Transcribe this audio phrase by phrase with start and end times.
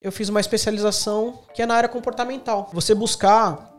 [0.00, 2.70] eu fiz uma especialização que é na área comportamental.
[2.72, 3.69] Você buscar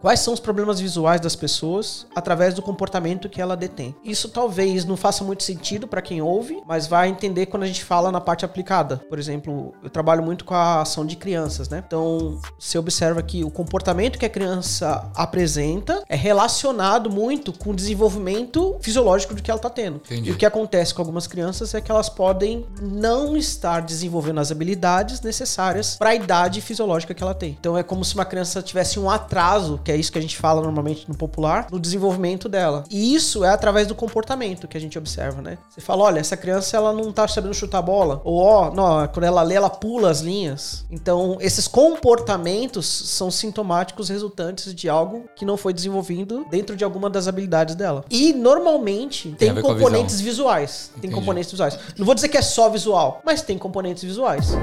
[0.00, 3.94] quais são os problemas visuais das pessoas através do comportamento que ela detém.
[4.04, 7.84] Isso talvez não faça muito sentido para quem ouve, mas vai entender quando a gente
[7.84, 8.96] fala na parte aplicada.
[9.08, 11.82] Por exemplo, eu trabalho muito com a ação de crianças, né?
[11.86, 17.74] Então, você observa que o comportamento que a criança apresenta é relacionado muito com o
[17.74, 19.96] desenvolvimento fisiológico do que ela está tendo.
[19.96, 20.30] Entendi.
[20.30, 24.50] E o que acontece com algumas crianças é que elas podem não estar desenvolvendo as
[24.50, 27.56] habilidades necessárias para a idade fisiológica que ela tem.
[27.58, 30.36] Então é como se uma criança tivesse um atraso, que é isso que a gente
[30.36, 32.84] fala normalmente no popular, no desenvolvimento dela.
[32.90, 35.58] E isso é através do comportamento que a gente observa, né?
[35.68, 39.24] Você fala, olha, essa criança ela não tá sabendo chutar bola, ou ó, não, quando
[39.24, 40.84] ela lê, ela pula as linhas.
[40.90, 47.10] Então, esses comportamentos são sintomáticos resultantes de algo que não foi desenvolvido dentro de alguma
[47.10, 48.04] das habilidades dela.
[48.10, 50.90] E normalmente Tem tem, com componentes visuais.
[50.94, 51.14] Tem Entendi.
[51.14, 51.78] componentes visuais.
[51.96, 54.54] Não vou dizer que é só visual, mas tem componentes visuais.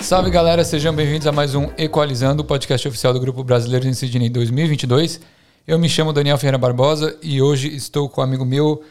[0.00, 3.92] Salve galera, sejam bem-vindos a mais um Equalizando, o podcast oficial do Grupo Brasileiro em
[3.92, 5.20] Sydney 2022.
[5.66, 8.82] Eu me chamo Daniel Ferreira Barbosa e hoje estou com um amigo meu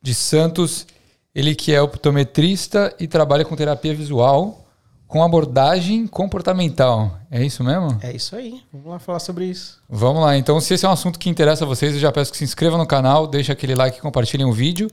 [0.00, 0.86] de Santos,
[1.34, 4.62] ele que é optometrista e trabalha com terapia visual
[5.12, 7.18] com abordagem comportamental.
[7.30, 7.98] É isso mesmo?
[8.02, 8.62] É isso aí.
[8.72, 9.78] Vamos lá falar sobre isso.
[9.86, 12.32] Vamos lá, então se esse é um assunto que interessa a vocês, eu já peço
[12.32, 14.90] que se inscrevam no canal, deixem aquele like e compartilhem o vídeo.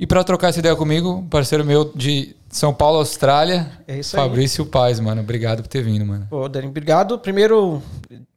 [0.00, 4.02] E para trocar essa ideia comigo, parceiro meu de São Paulo, Austrália, É.
[4.02, 5.20] Fabrício Paz, mano.
[5.20, 6.26] Obrigado por ter vindo, mano.
[6.30, 7.18] Pô, Dani, obrigado.
[7.18, 7.82] Primeiro,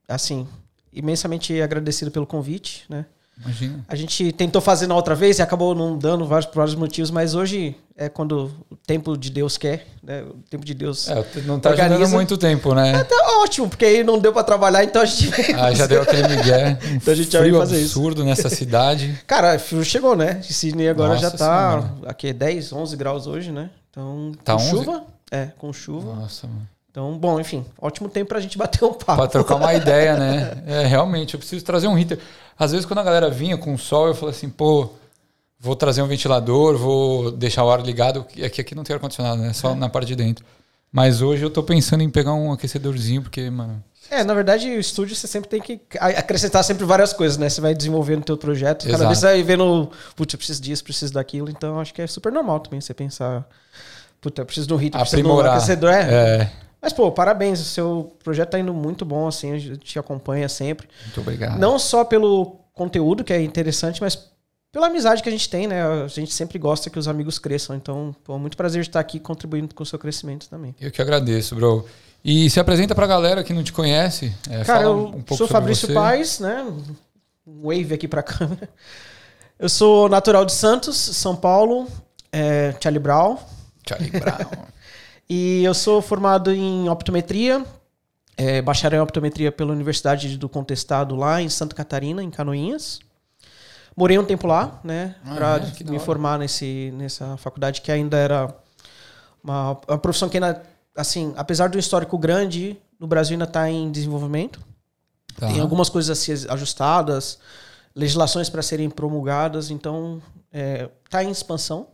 [0.06, 0.45] assim,
[0.91, 3.06] imensamente agradecido pelo convite, né?
[3.42, 3.84] Imagina.
[3.88, 7.09] A gente tentou fazer na outra vez e acabou não dando vários, por vários motivos,
[7.09, 10.22] mas hoje é quando o tempo de Deus quer, né?
[10.22, 11.09] O tempo de Deus.
[11.09, 11.95] É, não tá Organiza.
[11.95, 13.03] ajudando muito tempo, né?
[13.03, 16.28] Tá ótimo, porque aí não deu pra trabalhar, então a gente Ah, já deu aquele
[16.28, 16.78] migué.
[16.94, 17.98] Então a gente frio fazer isso.
[18.00, 19.20] absurdo nessa cidade.
[19.25, 20.40] Cara, frio chegou, né?
[20.44, 21.94] Sydney agora Nossa já tá Senhora.
[22.06, 23.70] aqui é 10, 11 graus hoje, né?
[23.90, 24.70] Então, Tá com 11?
[24.70, 25.03] chuva?
[25.31, 26.14] É, com chuva.
[26.16, 26.68] Nossa, mano.
[26.94, 29.16] Então, bom, enfim, ótimo tempo pra gente bater um papo.
[29.16, 30.64] Pra trocar uma ideia, né?
[30.68, 32.20] É, realmente, eu preciso trazer um heater.
[32.58, 34.92] Às vezes, quando a galera vinha com sol, eu falo assim, pô,
[35.59, 38.20] vou trazer um ventilador, vou deixar o ar ligado.
[38.20, 39.50] Aqui, aqui não tem ar-condicionado, né?
[39.50, 39.53] É.
[39.53, 40.46] Só na parte de dentro.
[40.92, 43.84] Mas hoje eu tô pensando em pegar um aquecedorzinho, porque, mano.
[44.12, 47.50] É, na verdade, o estúdio você sempre tem que acrescentar sempre várias coisas, né?
[47.50, 49.08] Você vai desenvolvendo o teu projeto, cada Exato.
[49.08, 52.32] vez você vai vendo, putz, eu preciso disso, preciso daquilo, então acho que é super
[52.32, 53.44] normal também você pensar,
[54.22, 56.02] puta, eu preciso de um ritmo, preciso de um aquecedor, é.
[56.02, 56.52] É,
[56.84, 60.50] Mas, pô, parabéns, o seu projeto tá indo muito bom, assim, a gente te acompanha
[60.50, 60.90] sempre.
[61.06, 61.58] muito obrigado.
[61.58, 64.28] Não só pelo conteúdo, que é interessante, mas
[64.70, 65.82] pela amizade que a gente tem, né?
[65.82, 69.74] A gente sempre gosta que os amigos cresçam, então, pô, muito prazer estar aqui contribuindo
[69.74, 70.76] com o seu crescimento também.
[70.82, 71.86] Eu que agradeço, bro.
[72.26, 74.34] E se apresenta pra galera que não te conhece.
[74.50, 75.94] É, Cara, eu um sou Fabrício você.
[75.94, 76.66] Paes, né?
[77.48, 78.68] Um wave aqui pra câmera.
[79.58, 81.88] Eu sou natural de Santos, São Paulo,
[82.32, 83.38] é, Charlie Brown.
[83.88, 84.50] Charlie Brown.
[85.29, 87.66] E eu sou formado em optometria,
[88.35, 93.00] é, bacharel em optometria pela Universidade do Contestado lá em Santa Catarina, em Canoinhas.
[93.95, 95.16] Morei um tempo lá, né?
[95.23, 95.91] Ah, pra é?
[95.91, 98.53] Me formar nesse, nessa faculdade que ainda era
[99.44, 100.63] uma, uma profissão que ainda,
[100.95, 104.59] assim, apesar do histórico grande, no Brasil ainda está em desenvolvimento.
[105.38, 105.47] Tá.
[105.47, 107.40] Tem algumas coisas a ser ajustadas,
[107.95, 110.22] legislações para serem promulgadas, então
[111.05, 111.88] está em expansão.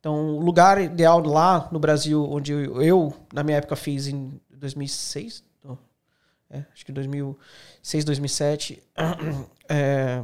[0.00, 5.44] Então, o lugar ideal lá no Brasil, onde eu, na minha época, fiz em 2006,
[5.62, 5.78] não,
[6.50, 8.82] é, acho que 2006, 2007,
[9.68, 10.22] é,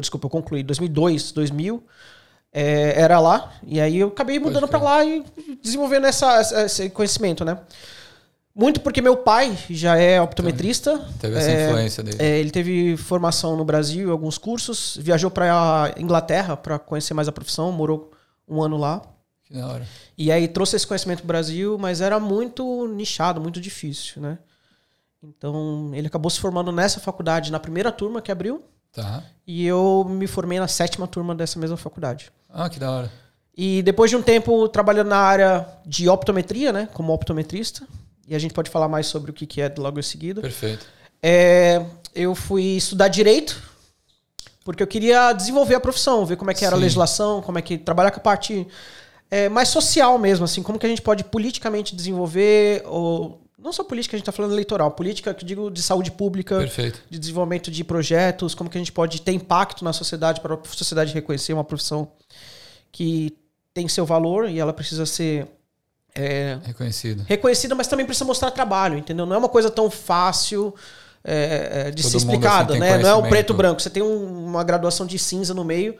[0.00, 1.84] desculpa, eu concluí, 2002, 2000,
[2.52, 5.24] é, era lá, e aí eu acabei mudando para lá e
[5.62, 7.58] desenvolvendo essa, essa- esse conhecimento, né?
[8.54, 10.98] Muito porque meu pai já é optometrista.
[11.20, 12.16] Teve essa é, influência dele.
[12.20, 17.32] é, ele teve formação no Brasil, alguns cursos, viajou para Inglaterra para conhecer mais a
[17.32, 18.10] profissão, morou
[18.50, 19.00] um ano lá.
[19.44, 19.86] Que da hora.
[20.18, 24.38] E aí trouxe esse conhecimento pro Brasil, mas era muito nichado, muito difícil, né?
[25.22, 28.62] Então, ele acabou se formando nessa faculdade na primeira turma que abriu,
[28.92, 29.22] Tá.
[29.46, 32.32] e eu me formei na sétima turma dessa mesma faculdade.
[32.48, 33.12] Ah, que da hora.
[33.56, 37.86] E depois de um tempo trabalhando na área de optometria, né, como optometrista,
[38.26, 40.40] e a gente pode falar mais sobre o que é logo em seguida.
[40.40, 40.86] Perfeito.
[41.22, 43.69] É, eu fui estudar direito
[44.64, 46.82] porque eu queria desenvolver a profissão, ver como é que era a Sim.
[46.82, 48.66] legislação, como é que trabalhar com a parte
[49.30, 53.84] é, mais social mesmo, assim, como que a gente pode politicamente desenvolver, ou não só
[53.84, 57.00] política, a gente está falando eleitoral, política que digo de saúde pública, Perfeito.
[57.08, 60.58] de desenvolvimento de projetos, como que a gente pode ter impacto na sociedade para a
[60.64, 62.10] sociedade reconhecer uma profissão
[62.90, 63.36] que
[63.72, 65.46] tem seu valor e ela precisa ser
[66.14, 67.24] é, Reconhecido.
[67.26, 69.24] reconhecida, mas também precisa mostrar trabalho, entendeu?
[69.26, 70.74] Não é uma coisa tão fácil
[71.24, 72.98] é, é, de Todo ser mundo, explicada, assim, né?
[72.98, 73.80] Não é o preto e branco.
[73.80, 75.96] Você tem um- uma graduação de cinza no meio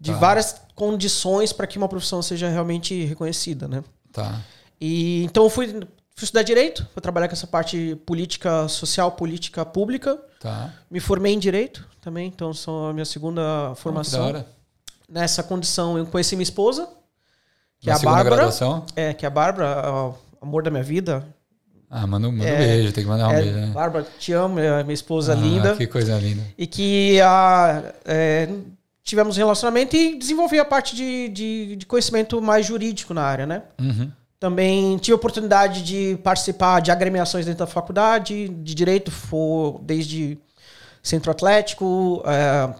[0.00, 0.18] de Tá.
[0.18, 3.82] várias condições para que uma profissão seja realmente reconhecida, né?
[4.12, 4.40] Tá.
[4.80, 9.64] E então eu fui, fui estudar direito, fui trabalhar com essa parte política social, política
[9.66, 10.18] pública.
[10.40, 10.72] Tá.
[10.90, 14.26] Me formei em direito também, então sou a minha segunda Ah, que da formação.
[14.26, 14.46] hora.
[15.08, 16.88] Nessa condição eu conheci minha esposa,
[17.80, 18.36] que Na é a Bárbara.
[18.36, 18.86] graduação?
[18.96, 21.26] É, que é a Bárbara, o amor da minha vida.
[21.92, 23.56] Ah, manda, manda É, um beijo, tem que mandar um É, beijo.
[23.58, 23.66] né?
[23.74, 25.74] Bárbara, te amo, é minha esposa Ah, linda.
[25.74, 26.42] Que coisa linda.
[26.56, 28.48] E que a, é,
[29.02, 33.44] tivemos um relacionamento e desenvolvi a parte de, de, de conhecimento mais jurídico na área,
[33.44, 33.62] né?
[33.80, 34.08] Uhum.
[34.38, 40.38] Também tive a oportunidade de participar de agremiações dentro da faculdade, de direito, for, desde
[41.02, 42.70] Centro Atlético, é,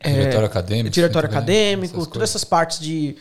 [0.00, 0.90] é, Diretório acadêmico.
[0.92, 2.30] diretório acadêmico, essas todas coisas.
[2.30, 3.16] essas partes de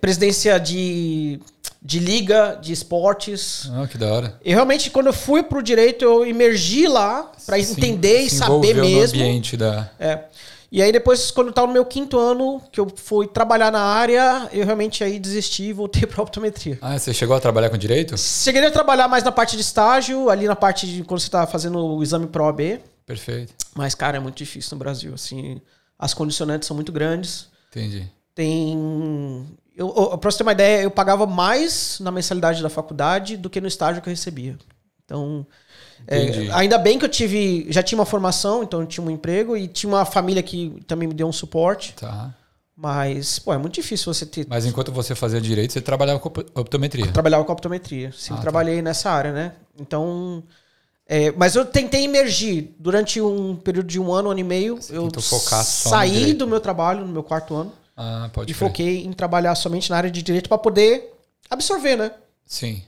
[0.00, 1.38] presidência de,
[1.84, 3.68] de liga, de esportes.
[3.70, 4.40] Ah, que da hora.
[4.42, 9.18] E realmente, quando eu fui pro direito, eu emergi lá para entender e saber mesmo.
[9.18, 9.90] No ambiente da.
[10.00, 10.20] É.
[10.72, 13.80] E aí depois, quando eu tava no meu quinto ano, que eu fui trabalhar na
[13.80, 16.78] área, eu realmente aí desisti e voltei pra optometria.
[16.80, 18.16] Ah, você chegou a trabalhar com direito?
[18.16, 21.46] Cheguei a trabalhar mais na parte de estágio, ali na parte de quando você tá
[21.46, 22.80] fazendo o exame pro OAB.
[23.06, 23.54] Perfeito.
[23.74, 25.60] Mas, cara, é muito difícil no Brasil, assim.
[25.98, 27.46] As condicionantes são muito grandes.
[27.70, 28.10] Entendi.
[28.34, 29.46] Tem...
[29.76, 33.50] Eu, eu, pra você ter uma ideia, eu pagava mais na mensalidade da faculdade do
[33.50, 34.56] que no estágio que eu recebia.
[35.04, 35.46] Então,
[36.06, 39.56] é, ainda bem que eu tive, já tinha uma formação, então eu tinha um emprego
[39.56, 41.92] e tinha uma família que também me deu um suporte.
[41.94, 42.32] Tá.
[42.76, 44.46] Mas, pô, é muito difícil você ter.
[44.48, 47.06] Mas enquanto você fazia direito, você trabalhava com op- optometria.
[47.12, 48.10] Trabalhava com optometria.
[48.12, 48.42] Sempre Ah, tá.
[48.42, 49.52] trabalhei nessa área, né?
[49.78, 50.42] Então.
[51.06, 54.78] é, mas eu tentei emergir durante um período de um ano, um ano e meio.
[54.90, 58.68] eu só no saí do meu trabalho no meu quarto ano Ah, pode e crer.
[58.68, 61.12] foquei em trabalhar somente na área de direito para poder
[61.48, 62.10] absorver, né?
[62.44, 62.82] Sim.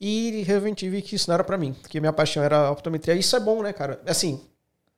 [0.00, 3.14] E realmente vi que isso não era pra mim, porque minha paixão era a optometria.
[3.14, 4.00] Isso é bom, né, cara?
[4.06, 4.40] Assim,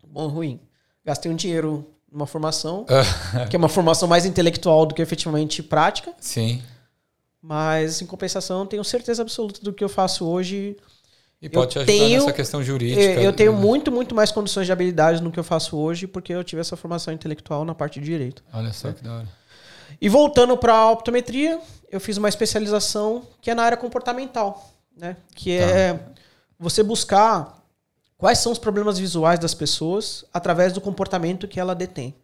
[0.07, 0.61] bom ou ruim.
[1.05, 2.85] Gastei um dinheiro numa formação,
[3.49, 6.63] que é uma formação mais intelectual do que efetivamente prática, Sim.
[7.41, 10.77] mas em compensação tenho certeza absoluta do que eu faço hoje.
[11.41, 13.01] E pode te ajudar tenho- nessa questão jurídica.
[13.01, 13.59] Eu, eu tenho né?
[13.59, 16.77] muito, muito mais condições de habilidade no que eu faço hoje, porque eu tive essa
[16.77, 18.43] formação intelectual na parte de direito.
[18.53, 19.29] Olha só que da hora.
[20.01, 25.17] E voltando para a optometria, eu fiz uma especialização que é na área comportamental, né?
[25.35, 25.99] Que é
[26.59, 27.63] você buscar
[28.17, 32.15] quais são os problemas visuais das pessoas através do comportamento que ela detém.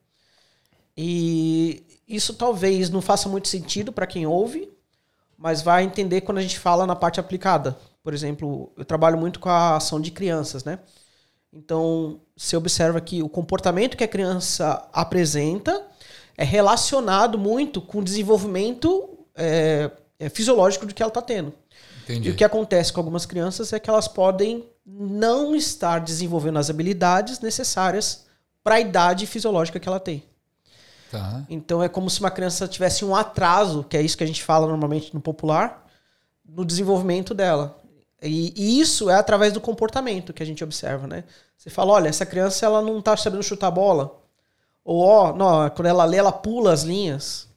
[0.96, 4.68] E isso talvez não faça muito sentido para quem ouve,
[5.38, 7.78] mas vai entender quando a gente fala na parte aplicada.
[8.04, 10.78] Por exemplo, eu trabalho muito com a ação de crianças, né?
[11.50, 15.86] Então, você observa que o comportamento que a criança apresenta
[16.36, 21.54] é relacionado muito com o desenvolvimento é, é, fisiológico do que ela está tendo.
[22.02, 22.28] Entendi.
[22.28, 26.68] E o que acontece com algumas crianças é que elas podem não estar desenvolvendo as
[26.68, 28.26] habilidades necessárias
[28.62, 30.22] para a idade fisiológica que ela tem.
[31.10, 31.44] Tá.
[31.48, 34.42] Então é como se uma criança tivesse um atraso, que é isso que a gente
[34.42, 35.86] fala normalmente no popular,
[36.44, 37.80] no desenvolvimento dela.
[38.24, 41.24] E, e isso é através do comportamento que a gente observa, né?
[41.58, 44.20] Você fala, olha, essa criança ela não tá sabendo chutar a bola.
[44.84, 47.48] Ou, ó, não, quando ela lê, ela pula as linhas.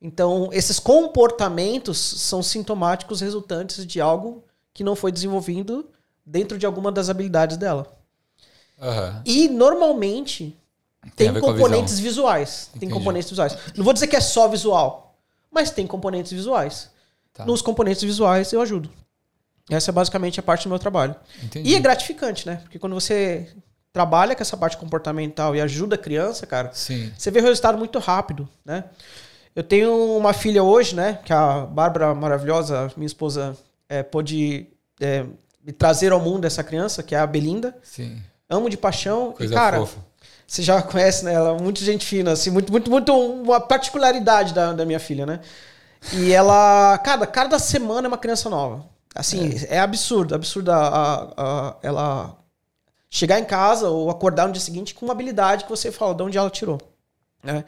[0.00, 4.42] Então, esses comportamentos são sintomáticos resultantes de algo
[4.72, 5.86] que não foi desenvolvido
[6.24, 7.86] dentro de alguma das habilidades dela.
[8.80, 9.22] Aham.
[9.26, 10.56] E normalmente
[11.02, 12.70] Tem tem, ver com componentes visuais.
[12.72, 12.94] Tem Entendi.
[12.94, 13.56] componentes visuais.
[13.76, 15.18] Não vou dizer que é só visual,
[15.50, 16.90] mas tem componentes visuais.
[17.34, 17.44] Tá.
[17.44, 18.90] Nos componentes visuais eu ajudo.
[19.70, 21.14] Essa é basicamente a parte do meu trabalho.
[21.42, 21.70] Entendi.
[21.70, 22.56] E é gratificante, né?
[22.56, 23.48] Porque quando você
[23.92, 27.12] trabalha com essa parte comportamental e ajuda a criança, cara, Sim.
[27.16, 28.84] você vê o resultado muito rápido, né?
[29.54, 31.18] Eu tenho uma filha hoje, né?
[31.24, 33.56] Que a Bárbara maravilhosa, minha esposa,
[33.88, 34.68] é, pôde
[35.00, 35.24] é,
[35.64, 37.76] me trazer ao mundo essa criança, que é a Belinda.
[37.82, 38.22] Sim.
[38.48, 39.32] Amo de paixão.
[39.32, 39.98] Coisa e, cara, fofa.
[40.46, 41.34] você já conhece, né?
[41.34, 45.26] Ela é muito gente fina, assim, muito, muito, muito uma particularidade da, da minha filha,
[45.26, 45.40] né?
[46.12, 48.84] E ela, cada, cada semana é uma criança nova.
[49.14, 52.36] Assim, é, absurdo, absurdo a, a- a- ela
[53.10, 56.22] chegar em casa ou acordar no dia seguinte com uma habilidade que você fala de
[56.22, 56.78] onde ela tirou.
[57.42, 57.64] Né?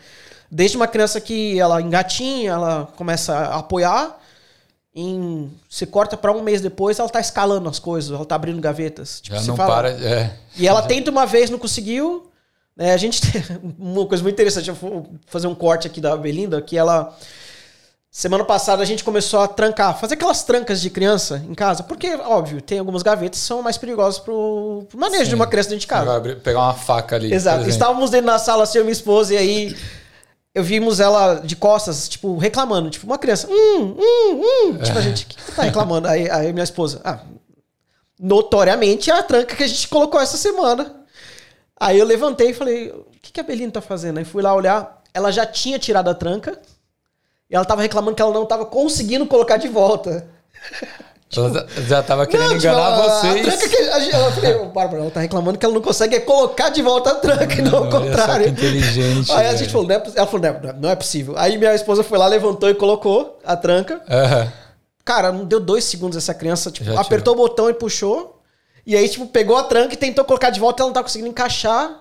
[0.51, 4.19] Desde uma criança que ela engatinha, ela começa a apoiar,
[4.95, 8.61] em, você corta para um mês depois, ela tá escalando as coisas, ela tá abrindo
[8.61, 9.21] gavetas.
[9.21, 9.91] Tipo, Já não fala, para.
[9.91, 10.37] É.
[10.57, 12.31] e ela tenta uma vez, não conseguiu.
[12.77, 12.93] né?
[12.93, 13.43] a gente tem
[13.79, 14.69] uma coisa muito interessante.
[14.69, 17.17] Eu vou fazer um corte aqui da Belinda, que ela.
[18.15, 22.15] Semana passada a gente começou a trancar, fazer aquelas trancas de criança em casa, porque,
[22.15, 25.29] óbvio, tem algumas gavetas que são mais perigosas pro, pro manejo Sim.
[25.31, 26.21] de uma criança dentro de casa.
[26.21, 27.33] vai pegar uma faca ali.
[27.33, 27.67] Exato.
[27.67, 29.77] Estávamos dentro da sala, assim, eu e minha esposa, e aí
[30.55, 32.91] eu vimos ela de costas, tipo, reclamando.
[32.91, 33.49] Tipo, uma criança.
[33.51, 34.79] Hum, hum, hum.
[34.83, 36.07] Tipo, a gente, o que que tá reclamando?
[36.07, 37.21] Aí, aí minha esposa, ah,
[38.21, 41.03] notoriamente é a tranca que a gente colocou essa semana.
[41.81, 44.19] Aí eu levantei e falei, o que, que a Belinda tá fazendo?
[44.19, 46.61] Aí fui lá olhar, ela já tinha tirado a tranca
[47.53, 50.27] e ela tava reclamando que ela não tava conseguindo colocar de volta.
[51.37, 53.47] ela já tava querendo Não, tipo, enganar a- A vocês.
[53.47, 56.69] tranca que a ela falei, "Ô, Bárbara, ela tá reclamando que ela não consegue colocar
[56.71, 58.45] de volta a tranca, e não ao contrário.
[58.47, 61.35] que inteligente, Aí a gente falou, não é, ela falou, não, não é possível.
[61.37, 64.01] Aí minha esposa foi lá, levantou e colocou a tranca.
[65.05, 68.41] Cara, não deu dois segundos essa criança, tipo, Já apertou o botão e puxou.
[68.87, 71.29] E aí, tipo, pegou a tranca e tentou colocar de volta, ela não tá conseguindo
[71.31, 72.01] encaixar,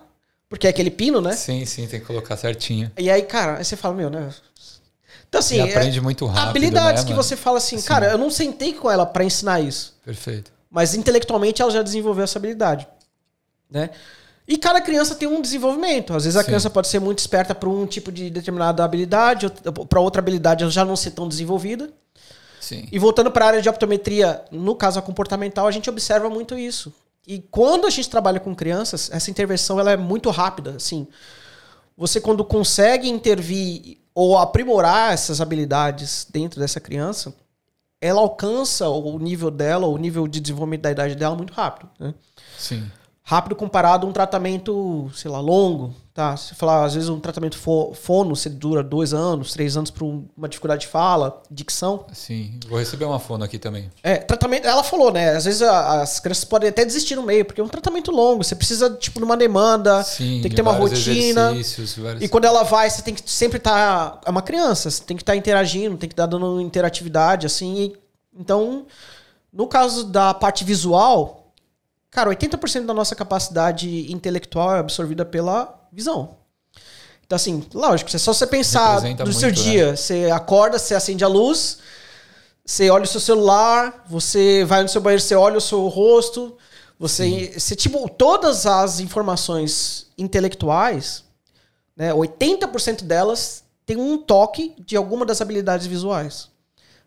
[0.50, 1.34] porque é aquele pino, né?
[1.34, 2.91] Sim, sim, tem que colocar certinho.
[2.98, 4.29] E aí, cara, aí você fala, meu, né?
[5.31, 7.23] Então, assim, E aprende é- muito rápido, habilidades né, que mano?
[7.23, 7.88] você fala assim, Sim.
[7.88, 9.95] cara, eu não sentei com ela pra ensinar isso.
[10.03, 10.51] Perfeito.
[10.69, 12.85] Mas intelectualmente ela já desenvolveu essa habilidade,
[13.69, 13.91] né?
[14.45, 16.13] E cada criança tem um desenvolvimento.
[16.13, 16.47] Às vezes a Sim.
[16.47, 19.50] criança pode ser muito esperta para um tipo de determinada habilidade,
[19.88, 21.89] para outra habilidade ela já não ser tão desenvolvida.
[22.59, 22.85] Sim.
[22.91, 26.57] E voltando para a área de optometria, no caso a comportamental, a gente observa muito
[26.57, 26.93] isso.
[27.25, 31.07] E quando a gente trabalha com crianças, essa intervenção ela é muito rápida, assim.
[31.97, 37.34] Você quando consegue intervir ou aprimorar essas habilidades dentro dessa criança,
[38.00, 42.13] ela alcança o nível dela, o nível de desenvolvimento da idade dela muito rápido, né?
[42.58, 42.89] Sim.
[43.23, 46.35] Rápido comparado a um tratamento, sei lá, longo, tá?
[46.35, 50.03] Se falar, às vezes um tratamento fo- fono, você dura dois anos, três anos para
[50.03, 52.03] uma dificuldade de fala, dicção.
[52.13, 52.59] Sim.
[52.67, 53.91] Vou receber uma fono aqui também.
[54.01, 54.65] É, tratamento.
[54.67, 55.35] Ela falou, né?
[55.35, 58.43] Às vezes a- as crianças podem até desistir no meio, porque é um tratamento longo.
[58.43, 60.39] Você precisa, tipo, de uma demanda, Sim.
[60.41, 61.53] tem que ter uma rotina.
[62.19, 64.19] E quando ela vai, você tem que sempre estar.
[64.25, 67.77] é uma criança, você tem que estar interagindo, tem que estar dando interatividade, assim.
[67.83, 67.95] e-
[68.35, 68.85] então,
[69.53, 71.40] no caso da parte visual,
[72.12, 76.38] cara, 80% da nossa capacidade intelectual é absorvida pela visão.
[77.25, 79.72] Então, assim, lógico, é só você pensar Representa no seu muito, né?
[79.72, 79.96] dia.
[79.96, 81.77] Você acorda, você acende a luz,
[82.65, 86.58] você olha o seu celular, você vai no seu banheiro, você olha o seu rosto,
[87.00, 91.24] você, você tipo, todas as informações intelectuais,
[91.96, 96.50] né, 80% delas tem um toque de alguma das habilidades visuais.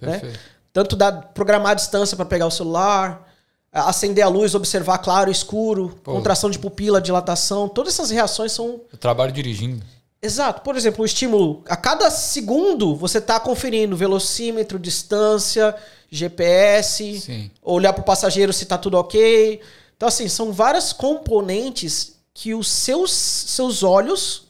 [0.00, 0.18] né?
[0.18, 0.40] Perfeito.
[0.72, 3.32] Tanto da programar a distância para pegar o celular,
[3.74, 6.12] acender a luz, observar claro, escuro, Pô.
[6.12, 9.84] contração de pupila, dilatação, todas essas reações são Eu trabalho dirigindo.
[10.22, 10.62] Exato.
[10.62, 11.62] Por exemplo, o estímulo.
[11.68, 15.74] A cada segundo você está conferindo velocímetro, distância,
[16.10, 17.50] GPS, Sim.
[17.62, 19.60] olhar para o passageiro se está tudo ok.
[19.96, 24.48] Então, assim, são várias componentes que os seus, seus olhos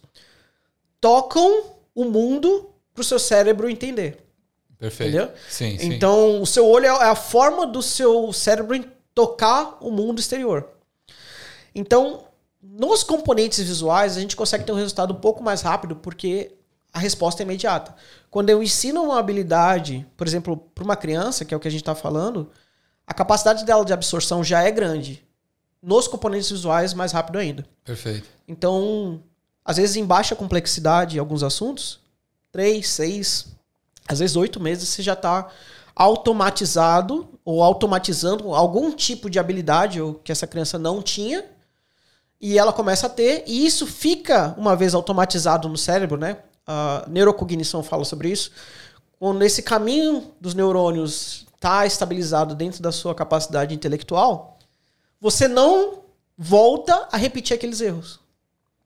[1.01, 1.65] tocam
[1.95, 4.19] o mundo para o seu cérebro entender.
[4.79, 5.17] Perfeito.
[5.17, 5.35] Entendeu?
[5.49, 5.93] Sim, sim.
[5.93, 8.77] Então, o seu olho é a forma do seu cérebro
[9.15, 10.69] tocar o mundo exterior.
[11.75, 12.25] Então,
[12.63, 16.57] nos componentes visuais, a gente consegue ter um resultado um pouco mais rápido, porque
[16.93, 17.95] a resposta é imediata.
[18.31, 21.71] Quando eu ensino uma habilidade, por exemplo, para uma criança, que é o que a
[21.71, 22.51] gente está falando,
[23.07, 25.23] a capacidade dela de absorção já é grande.
[25.83, 27.67] Nos componentes visuais, mais rápido ainda.
[27.85, 28.27] Perfeito.
[28.49, 29.23] Então,
[29.65, 32.01] às vezes em baixa complexidade, alguns assuntos,
[32.51, 33.47] três, seis,
[34.09, 35.51] às vezes oito meses, você já está
[35.95, 41.45] automatizado ou automatizando algum tipo de habilidade ou que essa criança não tinha
[42.41, 46.39] e ela começa a ter e isso fica uma vez automatizado no cérebro, né?
[46.67, 48.51] A neurocognição fala sobre isso.
[49.19, 54.59] Quando esse caminho dos neurônios está estabilizado dentro da sua capacidade intelectual,
[55.21, 56.03] você não
[56.37, 58.21] volta a repetir aqueles erros.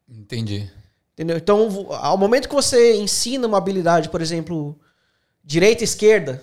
[0.09, 0.71] Entendi.
[1.15, 1.37] Entendeu?
[1.37, 4.79] Então, ao momento que você ensina uma habilidade, por exemplo,
[5.43, 6.43] direita e esquerda,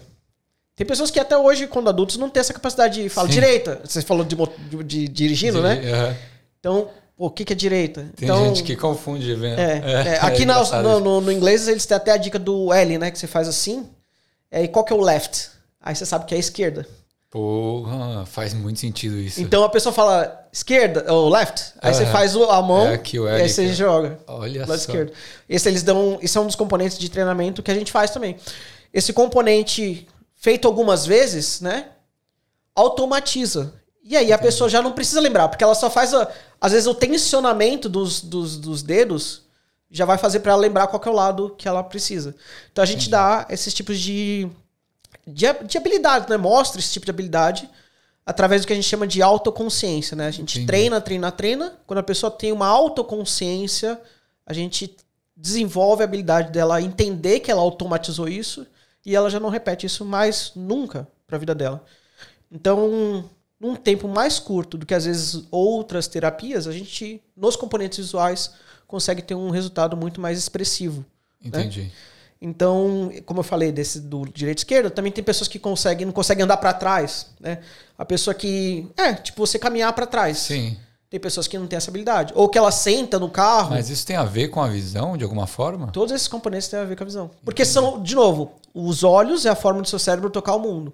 [0.75, 3.33] tem pessoas que até hoje, quando adultos, não têm essa capacidade de falar Sim.
[3.35, 3.79] direita.
[3.85, 5.81] Você falou de, de- de dirigindo, né?
[5.91, 6.15] Aham.
[6.59, 8.01] Então, pô, o que, que é direita?
[8.15, 9.57] Tem então, gente que confunde vendo.
[9.59, 9.81] é,
[10.15, 12.97] é, aqui na- engraçado no, no- no inglês eles têm até a dica do L,
[12.97, 13.09] né?
[13.11, 13.87] Que você faz assim.
[14.51, 15.49] É, e qual que é o left?
[15.81, 16.85] Aí você sabe que é a esquerda.
[17.29, 19.41] Porra, faz muito sentido isso.
[19.41, 22.11] Então a pessoa fala esquerda ou left, aí você Aham.
[22.11, 24.17] faz a mão É aqui o e L aí você joga.
[24.25, 24.75] Olha lado só.
[24.75, 25.11] esquerdo.
[25.49, 28.37] Esse eles dão, isso é um dos componentes de treinamento que a gente faz também.
[28.93, 30.07] Esse componente
[30.45, 31.87] feito algumas vezes, né,
[32.75, 33.73] automatiza.
[34.03, 36.29] E aí a pessoa já não precisa lembrar, porque ela só faz a-
[36.61, 39.41] às vezes o tensionamento dos, dos, dos dedos
[39.89, 42.35] já vai fazer para ela lembrar qual é o lado que ela precisa.
[42.71, 44.47] Então a gente dá esses tipos de
[45.25, 46.37] de, de habilidade, né?
[46.37, 47.67] Mostra esse tipo de habilidade
[48.23, 50.27] através do que a gente chama de autoconsciência, né?
[50.27, 50.67] A gente Entendi.
[50.67, 51.73] treina, treina, treina.
[51.87, 53.99] Quando a pessoa tem uma autoconsciência,
[54.45, 54.95] a gente
[55.35, 58.67] desenvolve a habilidade dela entender que ela automatizou isso
[59.05, 61.83] e ela já não repete isso mais nunca para a vida dela.
[62.51, 67.99] Então, num tempo mais curto do que às vezes outras terapias, a gente nos componentes
[67.99, 68.53] visuais
[68.87, 71.05] consegue ter um resultado muito mais expressivo.
[71.43, 71.91] Entendi.
[72.41, 76.13] Então, como eu falei desse do direito e esquerda, também tem pessoas que conseguem não
[76.13, 77.59] conseguem andar para trás, né?
[77.97, 80.39] A pessoa que é, tipo você caminhar para trás.
[80.39, 80.77] Sim.
[81.09, 82.33] Tem pessoas que não têm essa habilidade.
[82.35, 83.69] Ou que ela senta no carro.
[83.71, 85.87] Mas isso tem a ver com a visão, de alguma forma?
[85.91, 87.31] Todos esses componentes têm a ver com a visão.
[87.43, 90.91] Porque são, de novo, os olhos é a forma do seu cérebro tocar o mundo.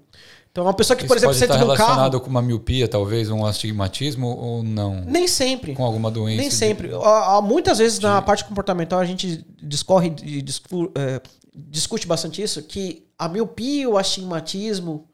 [0.51, 2.23] Então, uma pessoa que, Isso por exemplo, pode senta no relacionado carro.
[2.25, 4.95] com uma miopia, talvez, um astigmatismo, ou não?
[5.05, 5.73] Nem sempre.
[5.73, 6.41] Com alguma doença?
[6.41, 6.91] Nem de- sempre.
[7.01, 11.21] Há Muitas vezes na parte comportamental a gente discorre e discu- é,
[11.55, 15.07] discute bastante isso, que a miopia e o astigmatismo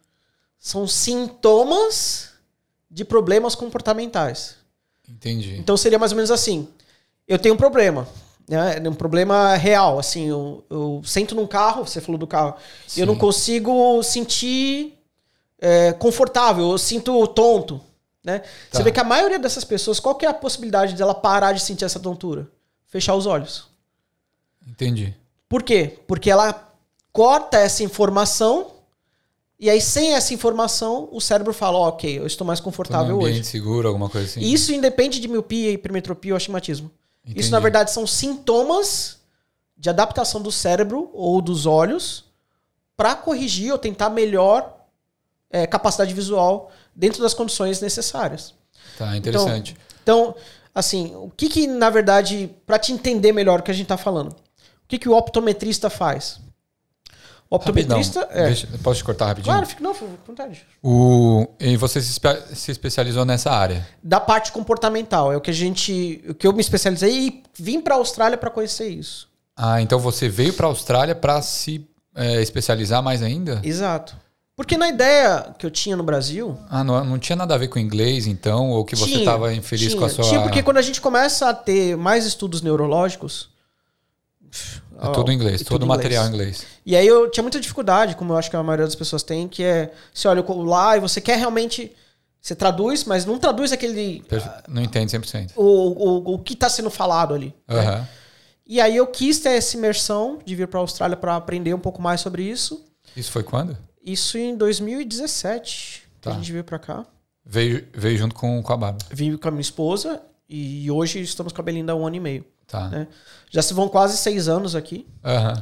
[0.58, 2.30] são sintomas
[2.90, 4.56] de problemas comportamentais.
[5.10, 5.58] Entendi.
[5.58, 6.68] Então seria mais ou menos assim:
[7.28, 8.08] eu tenho um problema,
[8.48, 8.78] né?
[8.88, 10.00] um problema real.
[10.00, 12.56] Assim, eu, eu sento num carro, você falou do carro,
[12.88, 13.02] Sim.
[13.02, 14.98] eu não consigo sentir
[15.60, 17.82] é, confortável, eu sinto tonto.
[18.24, 18.42] Né?
[18.70, 18.84] Você Tá.
[18.84, 21.86] vê que a maioria dessas pessoas, qual que é a possibilidade dela parar de sentir
[21.86, 22.48] essa tontura?
[22.88, 23.68] Fechar os olhos.
[24.68, 25.16] Entendi.
[25.48, 25.98] Por quê?
[26.06, 26.70] Porque ela
[27.14, 28.68] corta essa informação
[29.60, 33.44] e aí, sem essa informação, o cérebro fala: "Ó, ok, eu estou mais confortável hoje.
[33.44, 34.40] seguro, alguma coisa assim.
[34.40, 36.92] E Isso independe de miopia, hipermetropia ou astigmatismo.
[37.24, 37.42] Entendi.
[37.42, 39.18] Isso, na verdade, são sintomas
[39.78, 42.26] de adaptação do cérebro ou dos olhos
[42.96, 44.76] para corrigir ou tentar melhor
[45.52, 48.54] é, capacidade visual dentro das condições necessárias.
[48.98, 49.76] Tá, interessante.
[50.02, 50.36] Então,
[50.74, 53.98] assim, o que que, na verdade, para te entender melhor o que a gente está
[53.98, 56.40] falando, o que que o optometrista faz?
[57.52, 57.98] Rapidão.
[58.00, 58.28] optometrista...
[58.32, 59.54] É, Deixa- posso te cortar rapidinho?
[59.54, 60.66] claro, fica, não, fica à vontade.
[60.84, 63.88] O, e você se, espe- se especializou nessa área.
[64.04, 66.24] Da parte comportamental, é o que a gente...
[66.30, 69.28] O que eu me especializei e vim para a Austrália para conhecer isso.
[69.56, 73.60] Ah, então você veio para a Austrália para se é, especializar mais ainda?
[73.64, 74.16] Exato.
[74.56, 76.58] Porque na ideia que eu tinha no Brasil.
[76.68, 78.72] Ah, não, não tinha nada a ver com inglês, então?
[78.72, 80.24] Ou que você estava infeliz tinha, com a sua.
[80.26, 83.50] Tinha, porque quando a gente começa a ter mais estudos neurológicos.
[85.00, 86.58] É tudo em inglês, é todo em material em inglês.
[86.58, 86.68] inglês.
[86.86, 89.48] E aí eu tinha muita dificuldade, como eu acho que a maioria das pessoas tem,
[89.48, 89.92] que é.
[90.14, 91.92] Você olha lá e você quer realmente.
[92.42, 94.22] Você traduz, mas não traduz aquele.
[94.28, 95.52] Perfe- Não entende 100%.
[95.56, 97.54] O, o, o que está sendo falado ali.
[97.68, 97.80] né?
[97.80, 98.08] Aham.
[98.66, 101.80] E aí eu quis ter essa imersão de vir para a Austrália para aprender um
[101.80, 102.84] pouco mais sobre isso.
[103.16, 103.78] Isso foi quando?
[104.04, 106.32] Isso em 2017 que Tá.
[106.32, 107.06] a gente veio para cá.
[107.46, 109.06] Veio, veio junto com, com a Bárbara.
[109.12, 112.20] Vim com a minha esposa e hoje estamos com a Belinda há um ano e
[112.20, 112.46] meio.
[112.68, 112.90] Tá.
[112.90, 113.08] né?
[113.50, 115.08] Já se vão quase seis anos aqui.
[115.24, 115.62] Aham.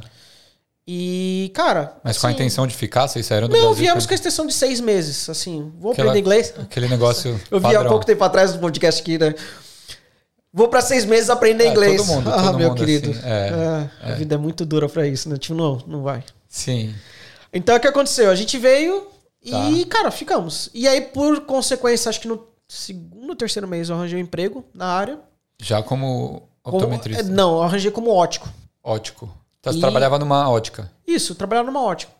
[0.88, 1.96] E, cara.
[2.04, 3.74] Mas com a assim, intenção de ficar, vocês saíram do Não, Brasil?
[3.76, 5.28] viemos com a extensão de seis meses.
[5.28, 6.54] Assim, vou Aquela- aprender inglês.
[6.58, 7.40] Aquele negócio.
[7.50, 9.34] Eu vi há pouco tempo atrás no podcast aqui, né?
[10.52, 11.96] Vou pra seis meses aprender É, inglês.
[11.98, 13.10] todo mundo, ah, todo meu mundo querido.
[13.10, 15.36] assim, é, Ah, A vida é muito dura pra isso, né?
[15.36, 16.24] Tipo, não, não vai.
[16.48, 16.94] Sim.
[17.52, 18.30] Então o que aconteceu?
[18.30, 19.08] A gente veio
[19.50, 19.68] Tá.
[19.70, 20.70] e, cara, ficamos.
[20.72, 24.64] E aí, por consequência, acho que no segundo ou terceiro mês eu arranjei um emprego
[24.72, 25.18] na área.
[25.60, 27.22] Já Como- optometrista.
[27.22, 28.48] é, não, eu arranjei como ótico.
[28.82, 29.28] Ótico.
[29.60, 30.90] Então você E- trabalhava numa ótica.
[31.06, 32.12] Isso, trabalhar numa ótica.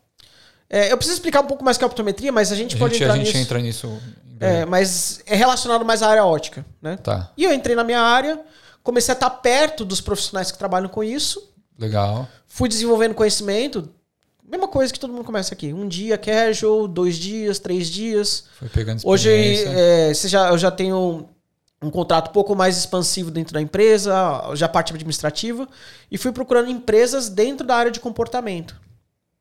[0.68, 2.78] É, eu preciso explicar um pouco mais que é a optometria, mas a gente A
[2.78, 3.38] pode gente, a entrar gente nisso.
[3.38, 3.98] entra nisso.
[4.40, 6.96] É, mas é relacionado mais à área ótica, né?
[6.96, 7.30] Tá.
[7.36, 8.40] E eu entrei na minha área,
[8.82, 11.40] comecei a estar perto dos profissionais que trabalham com isso,
[11.78, 12.28] Legal.
[12.46, 13.88] fui desenvolvendo conhecimento.
[14.48, 15.72] Mesma coisa que todo mundo começa aqui.
[15.72, 18.44] Um dia casual, dois dias, três dias.
[18.58, 19.80] Foi pegando Hoje experiência.
[19.80, 21.28] é, você já, eu já tenho
[21.82, 24.14] um contrato um pouco mais expansivo dentro da empresa,
[24.54, 25.68] já parte administrativa,
[26.10, 28.80] e fui procurando empresas dentro da área de comportamento,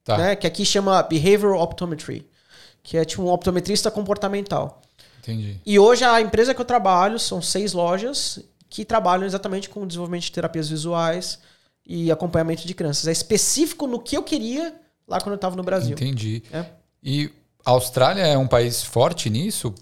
[0.04, 0.18] Tá.
[0.18, 0.36] né?
[0.36, 2.28] que aqui chama Behavioral Optometry,
[2.84, 4.82] que é tipo um optometrista comportamental.
[5.20, 5.60] Entendi.
[5.66, 9.88] E hoje a empresa que eu trabalho são seis lojas que trabalham exatamente com o
[9.88, 11.40] desenvolvimento de terapias visuais
[11.86, 13.08] e acompanhamento de crianças.
[13.08, 14.76] É específico no que eu queria
[15.08, 15.94] lá quando eu estava no Brasil.
[15.94, 16.44] Entendi.
[16.52, 16.66] É.
[17.02, 17.32] E
[17.66, 19.74] a Austrália é um país forte nisso?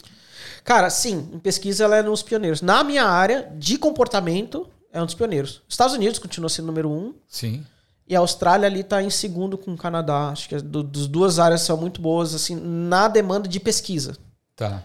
[0.64, 2.62] Cara, sim, em pesquisa ela é nos pioneiros.
[2.62, 5.62] Na minha área de comportamento, é um dos pioneiros.
[5.68, 7.14] Estados Unidos continua sendo número um.
[7.28, 7.66] Sim.
[8.08, 10.30] E a Austrália ali tá em segundo com o Canadá.
[10.30, 14.16] Acho que as dos duas áreas são muito boas, assim, na demanda de pesquisa.
[14.56, 14.84] Tá.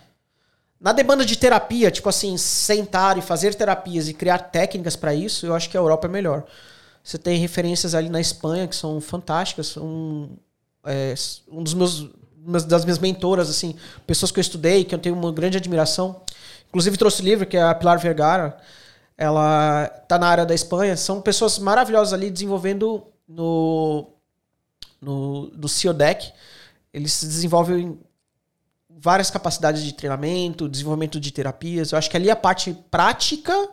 [0.81, 5.45] Na demanda de terapia, tipo assim, sentar e fazer terapias e criar técnicas para isso,
[5.45, 6.45] eu acho que a Europa é melhor.
[7.03, 9.77] Você tem referências ali na Espanha que são fantásticas.
[9.77, 10.37] Um,
[10.85, 11.15] é,
[11.51, 12.09] um dos meus
[12.67, 16.23] das minhas mentoras, assim, pessoas que eu estudei, que eu tenho uma grande admiração.
[16.69, 18.59] Inclusive trouxe o livro, que é a Pilar Vergara.
[19.17, 20.97] Ela tá na área da Espanha.
[20.97, 24.07] São pessoas maravilhosas ali desenvolvendo no,
[25.01, 26.33] no, no CIODEC.
[26.93, 27.99] Eles desenvolvem
[28.89, 31.93] várias capacidades de treinamento, desenvolvimento de terapias.
[31.93, 33.69] Eu acho que ali a parte prática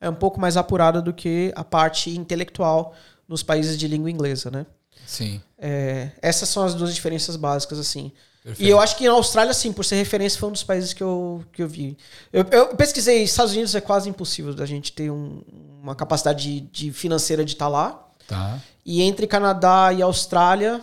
[0.00, 2.94] é um pouco mais apurada do que a parte intelectual
[3.26, 4.66] nos países de língua inglesa, né?
[5.06, 5.40] Sim.
[5.60, 8.12] É, essas são as duas diferenças básicas, assim.
[8.44, 8.66] Perfeito.
[8.66, 11.02] E eu acho que na Austrália, sim, por ser referência, foi um dos países que
[11.02, 11.98] eu, que eu vi.
[12.32, 15.42] Eu, eu pesquisei, Estados Unidos é quase impossível da gente ter um-
[15.82, 18.06] uma capacidade de, de financeira de estar lá.
[18.26, 18.58] Tá.
[18.86, 20.80] E entre Canadá e Austrália,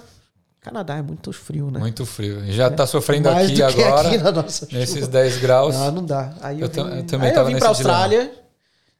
[0.61, 1.79] Canadá é muito frio, né?
[1.79, 2.43] Muito frio.
[2.51, 5.07] Já tá sofrendo Mais aqui agora, aqui nesses chuva.
[5.07, 5.75] 10 graus.
[5.75, 6.33] Não, não dá.
[6.41, 7.99] Aí eu, Eu vim, eu também aí eu vim pra nesse dilema.
[7.99, 8.33] Austrália.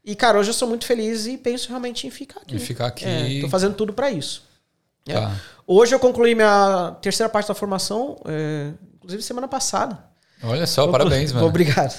[0.03, 2.55] E, cara, hoje eu sou muito feliz e penso realmente em ficar aqui.
[2.55, 3.05] E ficar aqui.
[3.05, 4.43] É, tô fazendo tudo pra isso.
[5.13, 5.31] Tá.
[5.67, 10.03] Hoje eu concluí minha terceira parte da formação, é, inclusive semana passada.
[10.43, 11.47] Olha só, parabéns, mano.
[11.47, 11.93] Obrigado.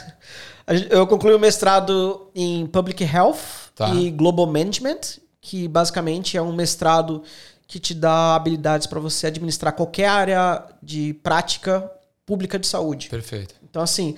[0.90, 3.38] Eu concluí o mestrado em Public Health
[3.75, 3.90] Tá.
[3.95, 4.99] e Global Management,
[5.40, 7.23] que basicamente é um mestrado
[7.69, 11.88] que te dá habilidades para você administrar qualquer área de prática
[12.25, 13.09] pública de saúde.
[13.09, 13.55] Perfeito.
[13.69, 14.16] Então, assim,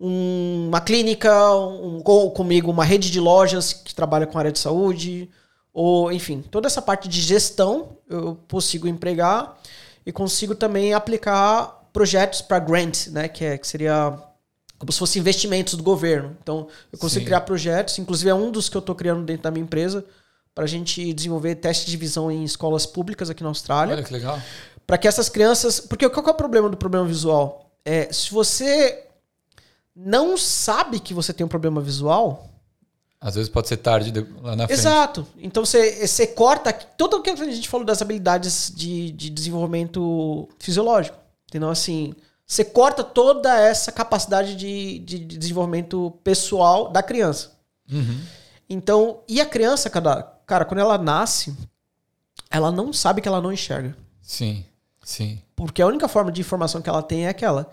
[0.00, 2.00] um- uma clínica, um,
[2.34, 5.30] comigo, uma rede de lojas que trabalha com área de saúde,
[5.78, 9.58] ou, enfim, toda essa parte de gestão eu consigo empregar
[10.06, 14.18] e consigo também aplicar projetos para grant, né, que, é, que seria
[14.78, 16.34] como se fossem investimentos do governo.
[16.42, 17.26] Então, eu consigo Sim.
[17.26, 20.02] criar projetos, inclusive é um dos que eu estou criando dentro da minha empresa,
[20.54, 24.14] para a gente desenvolver testes de visão em escolas públicas aqui na Austrália Olha que
[24.14, 24.40] legal.
[24.86, 25.78] para que essas crianças.
[25.78, 27.70] Porque qual que é o problema do problema visual?
[27.84, 29.04] É, se você
[29.94, 32.48] não sabe que você tem um problema visual.
[33.20, 34.78] Às vezes pode ser tarde de- lá na frente.
[34.78, 35.26] Exato.
[35.38, 40.48] Então você, você corta todo o que a gente falou das habilidades de, de desenvolvimento
[40.58, 41.16] fisiológico.
[41.48, 41.70] Entendeu?
[41.70, 42.14] Assim,
[42.46, 47.52] você corta toda essa capacidade de, de, de desenvolvimento pessoal da criança.
[47.90, 48.20] Uhum.
[48.68, 51.56] Então, e a criança, cara, cara, quando ela nasce,
[52.50, 53.96] ela não sabe que ela não enxerga.
[54.20, 54.64] Sim,
[55.02, 55.40] sim.
[55.54, 57.70] Porque a única forma de informação que ela tem é aquela.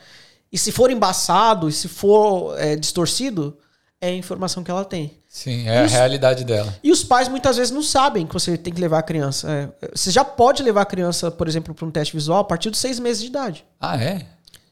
[0.51, 3.57] E se for embaçado, e se for é, distorcido,
[3.99, 5.17] é a informação que ela tem.
[5.35, 5.95] Sim, é a Isso.
[5.95, 6.71] realidade dela.
[6.83, 9.49] E os pais muitas vezes não sabem que você tem que levar a criança.
[9.81, 12.69] É, você já pode levar a criança, por exemplo, para um teste visual a partir
[12.69, 13.65] dos seis meses de idade.
[13.81, 14.27] Ah, é?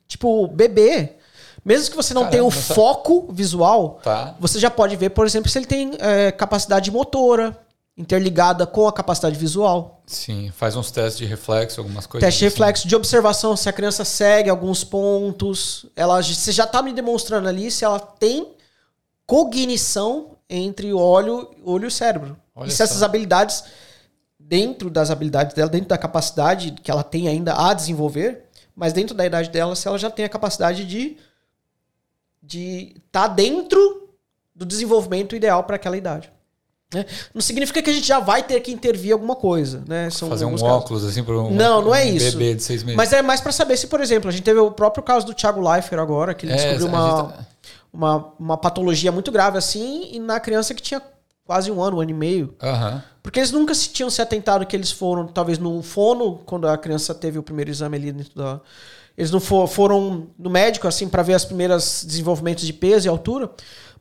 [0.08, 1.14] Tipo, bebê,
[1.66, 4.36] mesmo que você não Caramba, tenha o sa- foco visual, Tá.
[4.40, 7.58] você já pode ver, por exemplo, se ele tem é, capacidade motora
[7.98, 10.04] interligada com a capacidade visual.
[10.06, 12.26] Sim, faz uns testes de reflexo, algumas coisas.
[12.28, 12.54] Teste de assim.
[12.54, 17.48] reflexo de observação, se a criança segue alguns pontos, ela, você já está me demonstrando
[17.48, 18.48] ali se ela tem
[19.26, 22.38] cognição entre o olho, olho e cérebro.
[22.56, 22.84] Olha e se só.
[22.84, 23.64] essas habilidades,
[24.40, 29.16] dentro das habilidades dela, dentro da capacidade que ela tem ainda a desenvolver, mas dentro
[29.16, 31.18] da idade dela, se ela já tem a capacidade de
[32.44, 34.10] de estar dentro
[34.56, 36.32] do desenvolvimento ideal para aquela idade.
[36.94, 37.06] né?
[37.34, 40.10] Não significa que a gente já vai ter que intervir alguma coisa, né?
[40.10, 40.64] São Fazer um casos.
[40.68, 42.38] óculos assim para um, Não, não é um isso.
[42.38, 42.98] bebê de seis meses.
[42.98, 45.34] Mas é mais pra saber se, por exemplo, a gente teve o próprio caso do
[45.34, 47.48] Thiago Leifert agora, que ele É, descobriu uma, gente-
[47.94, 51.02] uma, uma patologia muito grave assim, e na criança que tinha
[51.46, 52.56] quase um ano, um ano e meio.
[52.62, 53.04] Aham.
[53.22, 56.78] Porque eles nunca se tinham se atentado que eles foram, talvez, no fono, quando a
[56.78, 58.60] criança teve o primeiro exame ali dentro da.
[59.18, 63.10] Eles não for- foram no médico, assim, pra ver os primeiros desenvolvimentos de peso e
[63.10, 63.52] altura,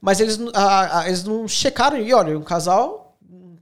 [0.00, 1.98] mas eles, a- a- eles não checaram.
[1.98, 3.18] E olha, um casal,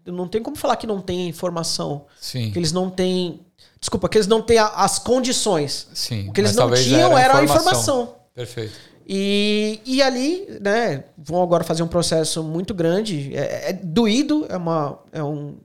[0.07, 3.41] não tem como falar que não tem informação, Sim, que eles não têm.
[3.81, 5.89] Desculpa, que eles não têm a- as condições.
[5.95, 6.29] sim.
[6.29, 8.15] O que eles não tinham a era a informação.
[8.35, 8.75] Perfeito.
[9.11, 13.35] E, e ali, né, vão agora fazer um processo muito grande.
[13.35, 15.57] É, é doído, é uma, é, um,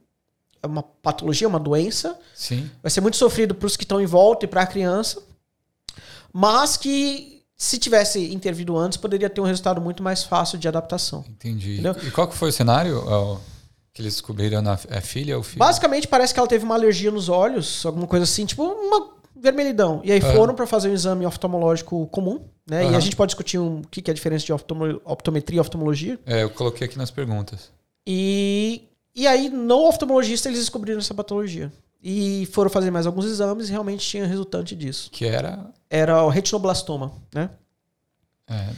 [0.62, 2.18] é uma patologia, uma doença.
[2.34, 2.72] Sim.
[2.82, 5.22] Vai ser muito sofrido para os que estão em volta e para a criança.
[6.32, 11.26] Mas que, se tivesse intervido antes, poderia ter um resultado muito mais fácil de adaptação.
[11.28, 11.74] Entendi.
[11.74, 11.98] Entendeu?
[12.02, 13.40] E qual que foi o cenário ó,
[13.94, 15.60] que eles descobriram na é filha ou filho?
[15.60, 20.00] Basicamente, parece que ela teve uma alergia nos olhos, alguma coisa assim, tipo uma vermelhidão.
[20.06, 20.34] E aí Aham.
[20.34, 22.84] foram para fazer um exame oftalmológico comum, né?
[22.84, 22.98] E Aham.
[22.98, 25.60] a gente pode discutir um, o que que é a diferença de oftalmo- optometria e
[25.60, 26.18] oftalmologia.
[26.26, 27.70] É, eu coloquei aqui nas perguntas.
[28.08, 31.72] E, e aí, no oftalmologista, eles descobriram essa patologia.
[32.02, 35.10] E foram fazer mais alguns exames e realmente tinha resultante disso.
[35.12, 35.60] Que era.
[35.90, 37.50] Era o retinoblastoma, né?
[38.50, 38.70] É,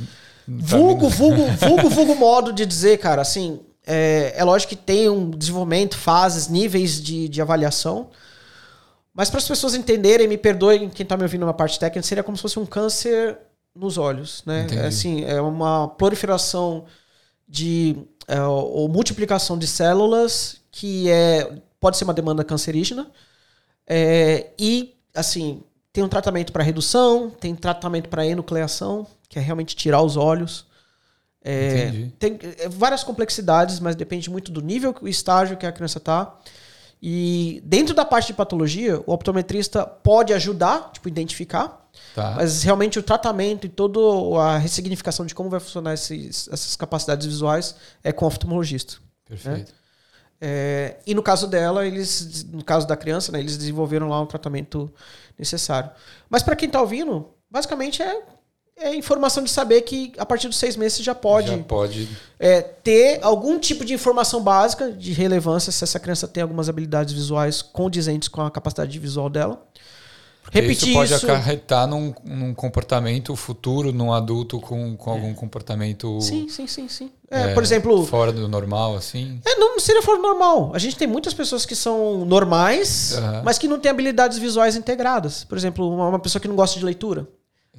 [0.48, 5.30] Vulgo, vulgo, vulgo, vulgo modo de dizer, cara, assim, é, é lógico que tem um
[5.32, 8.10] desenvolvimento, fases, níveis de, de avaliação,
[9.16, 12.24] mas para as pessoas entenderem, me perdoem quem está me ouvindo na parte técnica, seria
[12.24, 13.40] como se fosse um câncer
[13.74, 14.64] nos olhos, né?
[14.64, 14.82] Entendi.
[14.82, 16.86] É, assim, é uma proliferação
[17.48, 17.96] de
[18.28, 23.10] é, ou multiplicação de células que é pode ser uma demanda cancerígena
[23.88, 29.78] é, e assim tem um tratamento para redução, tem tratamento para enucleação, que é realmente
[29.78, 30.66] tirar os olhos.
[31.42, 36.00] É, tem é, várias complexidades, mas depende muito do nível, o estágio que a criança
[36.00, 36.38] está.
[37.02, 42.32] E dentro da parte de patologia, o optometrista pode ajudar, tipo, identificar, Tá.
[42.36, 44.00] mas realmente o tratamento e toda
[44.42, 48.96] a ressignificação de como vai funcionar esses- essas capacidades visuais é com o oftalmologista.
[49.28, 49.74] Perfeito.
[50.42, 54.26] É, e no caso dela, eles, no caso da criança, né, eles desenvolveram lá o
[54.26, 54.92] tratamento
[55.40, 55.90] necessário.
[56.30, 58.22] Mas para quem tá ouvindo, basicamente é,
[58.78, 62.10] é informação de saber que a partir dos seis meses você já pode Já pode.
[62.40, 67.14] é, ter algum tipo de informação básica de relevância se essa criança tem algumas habilidades
[67.14, 69.66] visuais condizentes com a capacidade visual dela.
[70.44, 71.26] Porque repetir isso pode isso.
[71.26, 77.12] acarretar num, num comportamento futuro, num adulto com, com algum comportamento Sim, sim, sim, sim.
[77.32, 79.42] É, é, por exemplo, fora do normal, assim.
[79.44, 80.70] é, não seria fora do normal.
[80.76, 83.42] A gente tem muitas pessoas que são normais, Aham.
[83.44, 85.44] mas que não têm habilidades visuais integradas.
[85.46, 87.28] Por exemplo, uma pessoa que não gosta de leitura.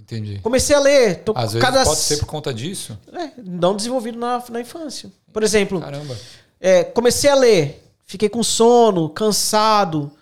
[0.07, 0.39] Entendi.
[0.41, 2.97] Comecei a ler, tô Às vezes cada pode ser por conta disso.
[3.13, 5.11] é, não desenvolvido na, na infância.
[5.33, 6.17] Por exemplo, Caramba.
[6.61, 10.13] é, comecei a ler, fiquei com sono, cansado.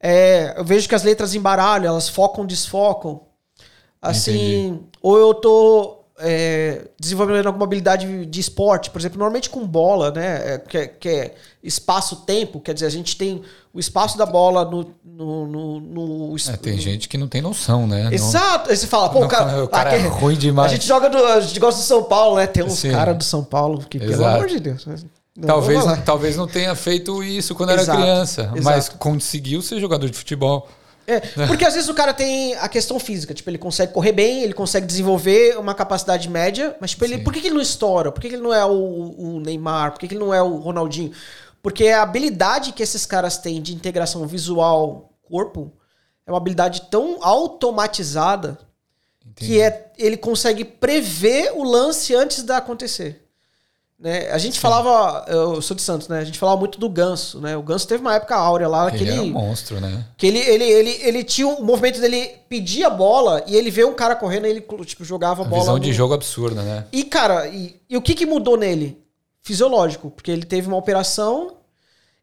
[0.00, 3.20] é, eu vejo que as letras embaralham, elas focam, desfocam.
[4.00, 10.10] Assim, ou eu tô é, desenvolvendo alguma habilidade de esporte, por exemplo, normalmente com bola,
[10.12, 10.54] né?
[10.54, 13.42] é, que, é- que é espaço-tempo, quer dizer, a gente tem
[13.76, 14.90] o espaço da bola no.
[15.04, 18.08] no, no, no- É, tem gente que não tem noção, né?
[18.10, 18.70] Exato.
[18.70, 20.72] Aí você fala, pô, Não, o cara, o cara ah, é ruim demais.
[20.72, 22.46] A gente joga do, a gente gosta do São Paulo, né?
[22.46, 24.34] Tem uns caras do São Paulo que, pelo Exato.
[24.36, 24.86] amor de Deus.
[25.36, 28.62] Não, Talvez, talvez não tenha feito isso quando Exato, era criança, exato.
[28.62, 30.66] mas conseguiu ser jogador de futebol.
[31.06, 34.42] É, porque às vezes o cara tem a questão física, tipo, ele consegue correr bem,
[34.42, 37.22] ele consegue desenvolver uma capacidade média, mas tipo, ele, Sim.
[37.24, 38.10] por que, que ele não estoura?
[38.10, 39.92] Por que, que ele não é o, o Neymar?
[39.92, 41.12] Por que, que ele não é o Ronaldinho?
[41.66, 45.72] Porque a habilidade que esses caras têm de integração visual-corpo
[46.24, 48.56] é uma habilidade tão automatizada
[49.26, 49.50] Entendi.
[49.52, 53.24] que é, ele consegue prever o lance antes de acontecer.
[53.98, 54.30] Né?
[54.30, 56.20] A gente falava, eu sou de Santos, né?
[56.20, 57.56] A gente falava muito do Ganso, né?
[57.56, 60.04] O Ganso teve uma época áurea lá que Ele ele, era um monstro, né?
[60.16, 63.84] que ele, ele, ele, ele tinha o movimento dele pedia a bola e ele vê
[63.84, 65.62] um cara correndo e ele tipo, jogava a A bola.
[65.62, 66.86] visão no- de jogo absurda, né?
[66.92, 69.04] E, cara, e, e o que, que mudou nele?
[69.46, 71.58] Fisiológico, porque ele teve uma operação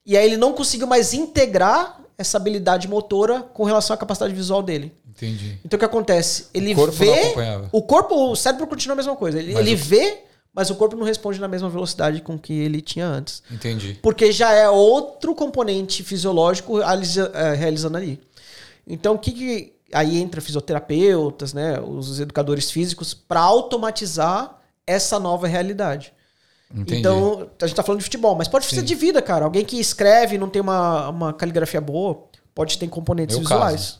[0.06, 4.62] e aí ele não conseguiu mais integrar essa habilidade motora com relação à capacidade visual
[4.62, 4.92] dele.
[5.10, 5.58] Entendi.
[5.64, 6.48] Então o que acontece?
[6.54, 7.34] Ele O corpo vê.
[7.72, 9.40] O corpo, o cérebro continua a mesma coisa.
[9.40, 10.18] Ele, ele o- vê,
[10.54, 13.42] mas o corpo não responde na mesma velocidade com que ele tinha antes.
[13.50, 13.98] Entendi.
[14.02, 18.20] Porque já é outro componente fisiológico eh, realizando ali.
[18.86, 25.48] Então, o que, que aí entra fisioterapeutas, né, os educadores físicos, para automatizar essa nova
[25.48, 26.12] realidade.
[26.74, 27.00] Entendi.
[27.00, 28.84] Então, a gente tá falando de futebol, mas pode ser Sim.
[28.84, 29.46] de vida, cara.
[29.46, 34.00] Alguém que escreve e não tem uma, uma caligrafia boa, pode ter componentes Meu visuais.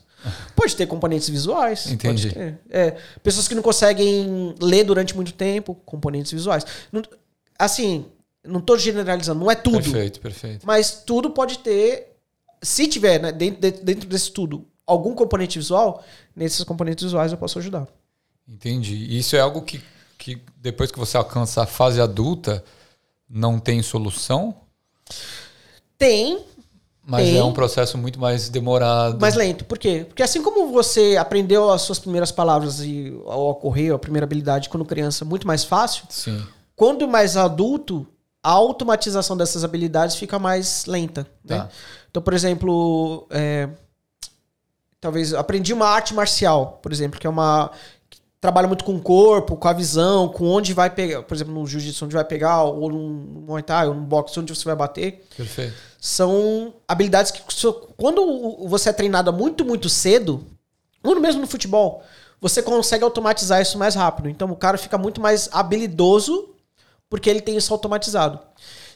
[0.56, 1.86] Pode ter componentes visuais.
[1.88, 2.30] Entendi.
[2.30, 2.60] pode ter.
[2.70, 6.66] É, pessoas que não conseguem ler durante muito tempo, componentes visuais.
[6.92, 7.04] Não-
[7.60, 8.06] assim,
[8.44, 9.82] não tô generalizando, não é tudo.
[9.82, 10.66] Perfeito, perfeito.
[10.66, 12.16] Mas tudo pode ter,
[12.62, 16.04] se tiver né, dentro, dentro, dentro desse tudo algum componente visual,
[16.36, 17.88] nesses componentes visuais eu posso ajudar.
[18.48, 18.96] Entendi.
[18.96, 19.82] E Isso é algo que,
[20.18, 22.64] que depois que você alcança a fase adulta,
[23.30, 24.56] não tem solução,
[25.98, 26.44] Tem,
[27.06, 27.38] mas Tem.
[27.38, 29.20] é um processo muito mais demorado.
[29.20, 29.66] mais lento.
[29.66, 30.06] Por quê?
[30.08, 34.70] Porque assim como você aprendeu as suas primeiras palavras e ao ocorrer a primeira habilidade
[34.70, 36.42] quando criança muito mais fácil, Sim.
[36.76, 38.08] quando mais adulto,
[38.42, 41.28] a automatização dessas habilidades fica mais lenta.
[41.44, 41.58] né?
[41.60, 41.70] Tá.
[42.10, 43.70] Então, por exemplo, é,
[45.00, 47.72] talvez aprendi uma arte marcial, por exemplo, que é uma
[48.44, 51.66] trabalha muito com o corpo, com a visão, com onde vai pegar, por exemplo, no
[51.66, 53.00] jiu-jitsu onde vai pegar, ou no
[53.48, 55.26] Muay Thai, ou no boxe onde você vai bater.
[55.38, 55.74] Perfeito.
[55.98, 57.42] São habilidades que
[57.96, 60.46] quando você é treinado muito, muito cedo,
[61.02, 62.04] ou mesmo no futebol,
[62.42, 64.28] você consegue automatizar isso mais rápido.
[64.28, 66.50] Então o cara fica muito mais habilidoso
[67.10, 68.40] porque ele tem isso automatizado.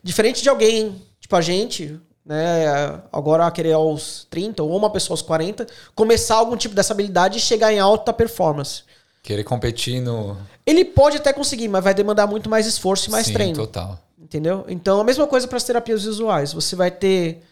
[0.03, 2.65] Diferente de alguém, tipo a gente, né,
[3.13, 7.41] agora querer aos 30 ou uma pessoa aos 40, começar algum tipo dessa habilidade e
[7.41, 8.83] chegar em alta performance.
[9.27, 10.37] Querer competir no.
[10.65, 13.55] Ele pode até conseguir, mas vai demandar muito mais esforço e mais Sim, treino.
[13.55, 13.99] total.
[14.17, 14.63] Entendeu?
[14.69, 16.53] Então, a mesma coisa para as terapias visuais.
[16.53, 17.43] Você vai ter,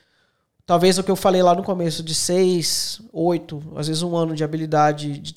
[0.65, 4.33] talvez o que eu falei lá no começo, de seis, oito, às vezes um ano
[4.33, 5.35] de habilidade de,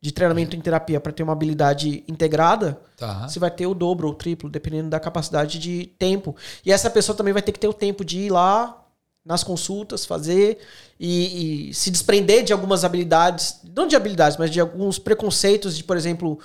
[0.00, 2.80] de treinamento em terapia para ter uma habilidade integrada.
[2.96, 3.26] Tá.
[3.26, 6.36] Você vai ter o dobro ou o triplo, dependendo da capacidade de tempo.
[6.64, 8.79] E essa pessoa também vai ter que ter o tempo de ir lá
[9.24, 10.58] nas consultas, fazer
[10.98, 15.84] e, e se desprender de algumas habilidades, não de habilidades, mas de alguns preconceitos de,
[15.84, 16.38] por exemplo,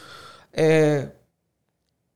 [0.52, 1.10] é,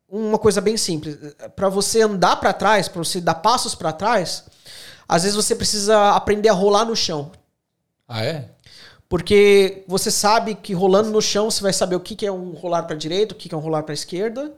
[0.08, 1.18] uma coisa bem simples.
[1.56, 4.46] Para você andar para trás, para você dar passos para trás,
[5.08, 7.32] às vezes você precisa aprender a rolar no chão.
[8.08, 8.50] Ah, é?
[9.08, 12.52] Porque você sabe que rolando no chão você vai saber o que que é um
[12.52, 14.54] rolar para direita, o que que é um rolar para esquerda,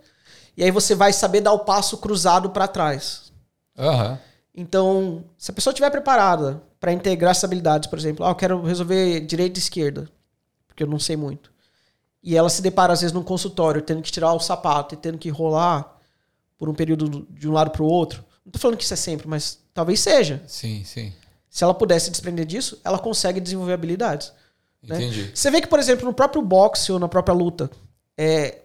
[0.57, 3.31] e aí você vai saber dar o passo cruzado para trás.
[3.77, 4.19] Aham.
[4.53, 8.61] Então, se a pessoa estiver preparada para integrar essas habilidades, por exemplo, ah, eu quero
[8.61, 10.09] resolver direita e esquerda,
[10.67, 11.51] porque eu não sei muito.
[12.23, 15.17] E ela se depara, às vezes, num consultório, tendo que tirar o sapato e tendo
[15.17, 15.97] que rolar
[16.57, 18.23] por um período de um lado para o outro.
[18.45, 20.43] Não tô falando que isso é sempre, mas talvez seja.
[20.45, 21.13] Sim, sim.
[21.49, 24.31] Se ela pudesse desprender disso, ela consegue desenvolver habilidades.
[24.83, 24.97] né?
[24.97, 25.31] Entendi.
[25.33, 27.69] Você vê que, por exemplo, no próprio boxe ou na própria luta,
[28.17, 28.59] é,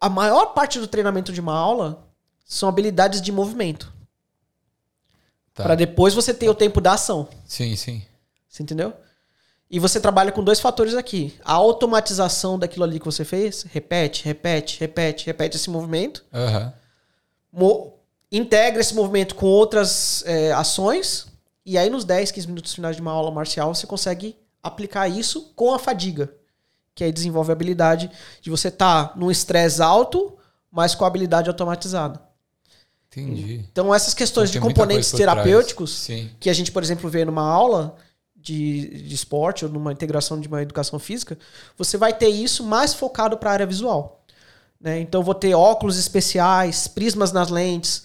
[0.00, 2.06] a maior parte do treinamento de uma aula
[2.44, 3.92] são habilidades de movimento.
[5.60, 5.64] Tá.
[5.64, 7.28] Pra depois você ter o tempo da ação.
[7.46, 8.02] Sim, sim.
[8.48, 8.92] Você entendeu?
[9.70, 11.38] E você trabalha com dois fatores aqui.
[11.44, 16.24] A automatização daquilo ali que você fez, repete, repete, repete, repete esse movimento.
[17.52, 17.94] Mo-
[18.32, 21.26] integra esse movimento com outras é, ações.
[21.64, 25.52] E aí, nos 10, 15 minutos finais de uma aula marcial, você consegue aplicar isso
[25.54, 26.32] com a fadiga.
[26.94, 30.36] Que aí desenvolve a habilidade de você estar num estresse alto,
[30.70, 32.20] mas com a habilidade automatizada.
[33.10, 33.64] Entendi.
[33.72, 37.96] Então, essas questões de componentes terapêuticos que a gente, por exemplo, vê numa aula
[38.36, 41.36] de, de esporte ou numa integração de uma educação física,
[41.76, 44.24] você vai ter isso mais focado para a área visual.
[44.80, 45.00] né?
[45.00, 48.04] Então, vou ter óculos especiais, prismas nas lentes,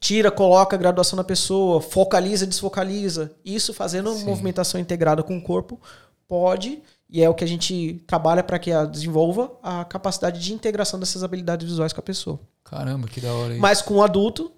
[0.00, 3.32] tira, coloca a graduação na pessoa, focaliza, desfocaliza.
[3.44, 4.24] Isso fazendo uma Sim.
[4.24, 5.78] movimentação integrada com o corpo
[6.26, 10.52] pode, e é o que a gente trabalha para que a desenvolva a capacidade de
[10.52, 12.40] integração dessas habilidades visuais com a pessoa.
[12.64, 13.62] Caramba, que da hora isso.
[13.62, 14.50] Mas com o adulto,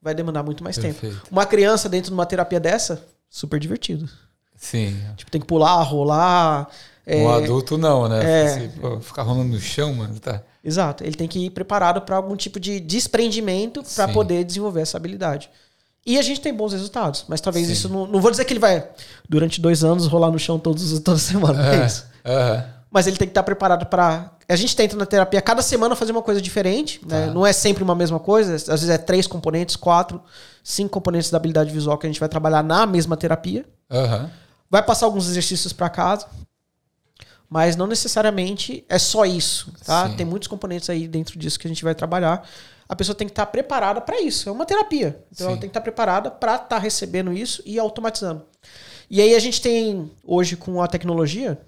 [0.00, 1.00] vai demandar muito mais tempo.
[1.00, 1.26] Perfeito.
[1.30, 4.08] Uma criança dentro de uma terapia dessa, super divertido.
[4.56, 4.96] Sim.
[5.16, 6.68] Tipo, tem que pular, rolar.
[7.04, 8.22] é, Um adulto não, né?
[8.24, 8.68] é.
[8.80, 10.18] Pô, ficar rolando no chão, mano.
[10.20, 10.42] Tá.
[10.62, 11.02] Exato.
[11.04, 15.50] Ele tem que ir preparado para algum tipo de desprendimento para poder desenvolver essa habilidade.
[16.06, 17.72] E a gente tem bons resultados, mas talvez Sim.
[17.72, 18.06] isso não.
[18.06, 18.86] Não vou dizer que ele vai,
[19.28, 21.62] durante dois anos, rolar no chão todos, toda semana.
[21.62, 22.04] não é isso.
[22.24, 22.64] Aham.
[22.90, 24.30] Mas ele tem que estar preparado para.
[24.48, 27.00] A gente tenta na terapia cada semana fazer uma coisa diferente.
[27.06, 27.26] né?
[27.26, 27.32] Tá.
[27.32, 28.54] Não é sempre uma mesma coisa.
[28.54, 30.22] Às vezes é três componentes, quatro,
[30.62, 33.64] cinco componentes da habilidade visual que a gente vai trabalhar na mesma terapia.
[33.90, 34.30] Aham.
[34.70, 36.26] Vai passar alguns exercícios para casa.
[37.48, 40.08] Mas não necessariamente é só isso, tá?
[40.08, 40.16] Sim.
[40.16, 42.46] Tem muitos componentes aí dentro disso que a gente vai trabalhar.
[42.88, 44.48] A pessoa tem que estar preparada para isso.
[44.48, 45.24] É uma terapia.
[45.32, 45.52] Então Sim.
[45.52, 48.42] ela tem que estar preparada para estar recebendo isso e automatizando.
[49.10, 51.58] E aí a gente tem hoje com a tecnologia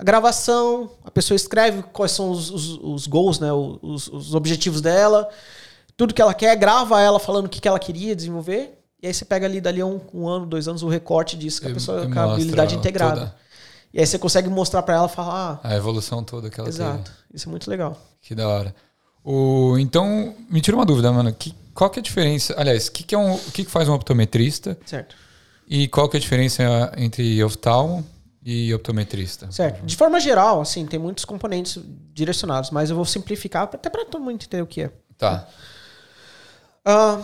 [0.00, 3.52] a gravação, a pessoa escreve quais são os, os, os goals, né?
[3.52, 5.28] Os, os objetivos dela,
[5.94, 8.78] tudo que ela quer, grava ela falando o que, que ela queria desenvolver.
[9.02, 11.68] E aí você pega ali dali um, um ano, dois anos, o recorte disso, que
[11.68, 13.20] a pessoa com a habilidade integrada.
[13.20, 13.36] toda
[13.92, 17.04] E aí você consegue mostrar para ela falar, ah, A evolução toda que ela exato.
[17.04, 17.16] teve.
[17.34, 17.94] Isso é muito legal.
[18.22, 18.74] Que da hora.
[19.24, 21.32] O, então, me tira uma dúvida, mano.
[21.32, 22.54] Que, qual que é a diferença?
[22.56, 24.78] Aliás, o que, que, é um, o que, que faz um optometrista?
[24.84, 25.16] Certo.
[25.68, 28.04] E qual que é a diferença entre oftalmo
[28.44, 29.50] e optometrista?
[29.52, 29.84] Certo.
[29.84, 31.78] De forma geral, assim, tem muitos componentes
[32.12, 34.90] direcionados, mas eu vou simplificar até para todo mundo entender o que é.
[35.16, 35.46] Tá.
[36.84, 37.20] Ah,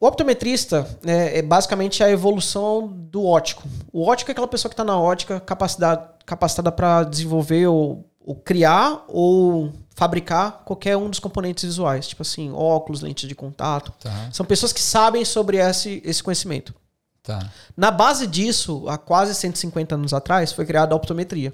[0.00, 3.62] o optometrista né, é basicamente a evolução do ótico.
[3.92, 9.04] O ótico é aquela pessoa que está na ótica capacitada para desenvolver ou, ou criar
[9.06, 13.92] ou fabricar qualquer um dos componentes visuais, tipo assim, óculos, lentes de contato.
[14.00, 14.30] Tá.
[14.32, 16.74] São pessoas que sabem sobre esse, esse conhecimento.
[17.22, 17.52] Tá.
[17.76, 21.52] Na base disso, há quase 150 anos atrás, foi criada a optometria,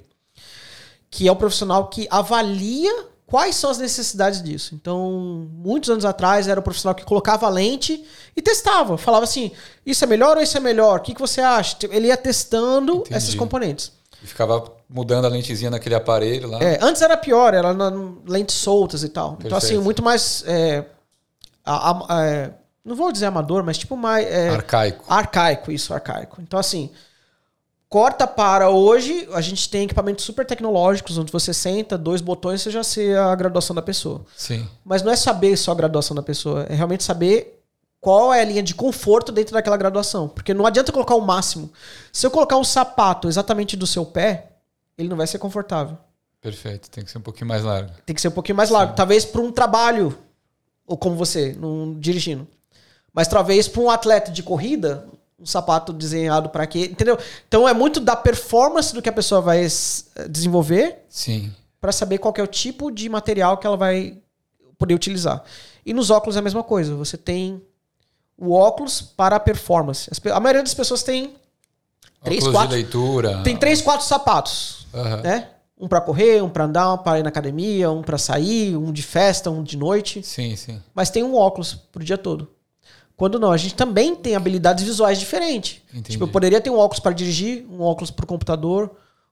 [1.11, 4.76] que é o profissional que avalia quais são as necessidades disso.
[4.76, 8.04] Então, muitos anos atrás, era o profissional que colocava a lente
[8.37, 8.96] e testava.
[8.96, 9.50] Falava assim,
[9.85, 11.00] isso é melhor ou isso é melhor?
[11.00, 11.76] O que, que você acha?
[11.90, 13.16] Ele ia testando Entendi.
[13.16, 13.90] esses componentes.
[14.22, 16.59] E ficava mudando a lentezinha naquele aparelho lá.
[16.62, 17.90] É, antes era pior, era na,
[18.26, 19.37] lentes soltas e tal.
[19.44, 19.85] Então, assim, Perfeito.
[19.85, 20.42] muito mais...
[20.46, 20.85] é,
[21.64, 22.50] a- a- é,
[22.85, 24.26] não vou dizer amador, mas tipo mais...
[24.26, 25.05] é, Arcaico.
[25.09, 26.40] Arcaico, isso, arcaico.
[26.40, 26.90] Então, assim,
[27.88, 32.70] corta para hoje, a gente tem equipamentos super tecnológicos, onde você senta, dois botões, você
[32.70, 34.24] já sei a graduação da pessoa.
[34.37, 34.68] Sim.
[34.85, 37.56] Mas não é saber só a graduação da pessoa, é realmente saber
[38.07, 40.29] qual é a linha de conforto dentro daquela graduação.
[40.29, 41.69] Porque não adianta colocar o máximo.
[42.12, 44.53] Se eu colocar um sapato exatamente do seu pé,
[44.97, 45.99] ele não vai ser confortável.
[46.40, 46.88] Perfeito.
[46.88, 47.90] Tem que ser um pouquinho mais largo.
[48.07, 48.95] Tem que ser um pouquinho mais largo.
[48.95, 50.16] Talvez para um trabalho,
[50.87, 52.47] ou como você, num, dirigindo.
[53.12, 55.05] Mas talvez para um atleta de corrida,
[55.37, 56.85] um sapato desenhado para quê?
[56.85, 57.19] Entendeu?
[57.49, 61.53] Então é muito da performance do que a pessoa vai s- desenvolver Sim.
[61.81, 64.16] para saber qual é o tipo de material que ela vai
[64.79, 65.42] poder utilizar.
[65.85, 66.95] E nos óculos é a mesma coisa.
[66.95, 67.61] Você tem
[68.38, 70.11] o óculos para a performance.
[70.33, 71.35] A maioria das pessoas tem
[72.25, 73.42] Três, Óculos quatro- de leitura.
[73.44, 75.20] tem três, quatro sapatos Aham.
[75.22, 75.49] né?
[75.79, 78.90] Um pra correr, um pra andar, um pra ir na academia, um pra sair, um
[78.90, 80.22] de festa, um de noite.
[80.22, 80.81] Sim, sim.
[80.94, 82.49] Mas tem um óculos pro dia todo.
[83.16, 85.81] Quando não, a gente também tem habilidades visuais diferentes.
[85.90, 86.12] Entendi.
[86.12, 88.90] Tipo, eu poderia ter um óculos para dirigir, um óculos pro computador,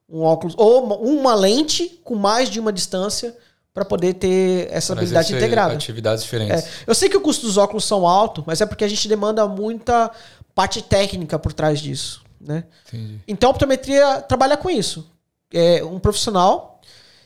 [0.08, 3.36] um óculos ou uma- uma lente com mais de uma distância
[3.74, 5.74] para poder ter essa habilidade integrada.
[5.74, 6.64] Atividades diferentes.
[6.64, 9.08] É, eu sei que o custo dos óculos são alto, mas é porque a gente
[9.08, 10.12] demanda muita
[10.54, 12.64] parte técnica por trás disso, né?
[12.86, 13.20] Entendi.
[13.26, 15.10] Então a optometria trabalha com isso.
[15.52, 16.80] É um profissional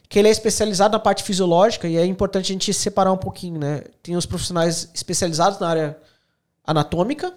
[0.09, 3.61] que ele é especializado na parte fisiológica e é importante a gente separar um pouquinho,
[3.61, 3.83] né?
[4.03, 5.99] Tem os profissionais especializados na área
[6.67, 7.31] anatômica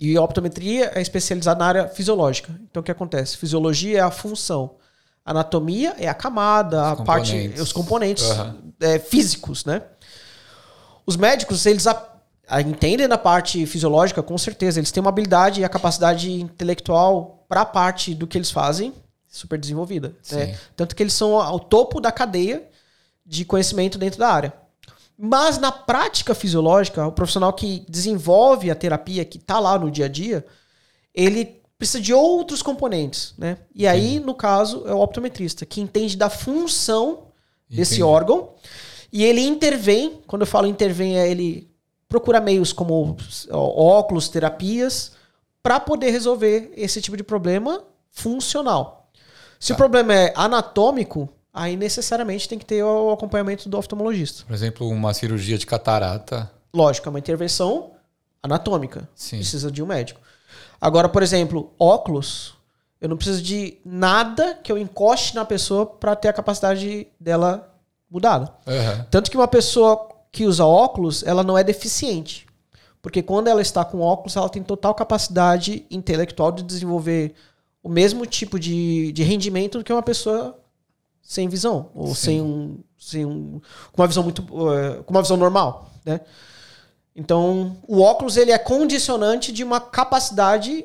[0.00, 2.58] e a optometria é especializada na área fisiológica.
[2.70, 3.36] Então o que acontece?
[3.36, 4.76] Fisiologia é a função.
[5.26, 7.60] Anatomia é a camada, Os a parte, componentes.
[7.60, 8.56] os componentes Aham.
[8.80, 9.82] é, físicos, né?
[11.04, 12.08] Os médicos, eles a-
[12.48, 14.78] a- entendem da parte fisiológica, com certeza.
[14.78, 18.92] Eles têm uma habilidade e a capacidade intelectual para a parte do que eles fazem
[19.28, 20.14] super desenvolvida.
[20.30, 20.56] Né?
[20.76, 22.62] Tanto que eles são ao topo da cadeia
[23.24, 24.52] de conhecimento dentro da área.
[25.18, 30.04] Mas na prática fisiológica, o profissional que desenvolve a terapia, que está lá no dia
[30.04, 30.44] a dia,
[31.14, 33.58] ele precisa de outros componentes, né?
[33.74, 37.24] E aí, no caso, é o optometrista, que entende da função
[37.68, 38.02] desse Entendi.
[38.02, 38.50] órgão
[39.12, 40.20] e ele intervém.
[40.26, 41.70] Quando eu falo intervém, é ele
[42.08, 43.16] procura meios como
[43.50, 45.12] óculos, terapias,
[45.62, 49.10] para poder resolver esse tipo de problema funcional.
[49.58, 49.74] Se Tá.
[49.74, 54.44] o problema é anatômico, aí necessariamente tem que ter o acompanhamento do oftalmologista.
[54.46, 56.50] Por exemplo, uma cirurgia de catarata.
[56.72, 57.92] Lógico, é uma intervenção
[58.42, 59.08] anatômica.
[59.14, 59.38] Sim.
[59.38, 60.20] Precisa de um médico.
[60.86, 62.54] Agora, por exemplo, óculos,
[63.00, 67.74] eu não preciso de nada que eu encoste na pessoa para ter a capacidade dela
[68.08, 68.54] mudada.
[68.64, 69.04] Aham.
[69.10, 72.46] Tanto que uma pessoa que usa óculos, ela não é deficiente.
[73.02, 77.34] Porque quando ela está com óculos, ela tem total capacidade intelectual de desenvolver
[77.82, 80.56] o mesmo tipo de, de rendimento do que uma pessoa
[81.20, 81.90] sem visão.
[81.96, 82.14] Ou Sim.
[82.14, 82.78] sem um.
[82.96, 83.60] Sem um.
[83.90, 84.42] Com uma visão muito.
[84.42, 85.90] eh, com uma visão normal.
[86.04, 86.20] Né?
[87.16, 90.84] Então, o óculos ele é condicionante de uma capacidade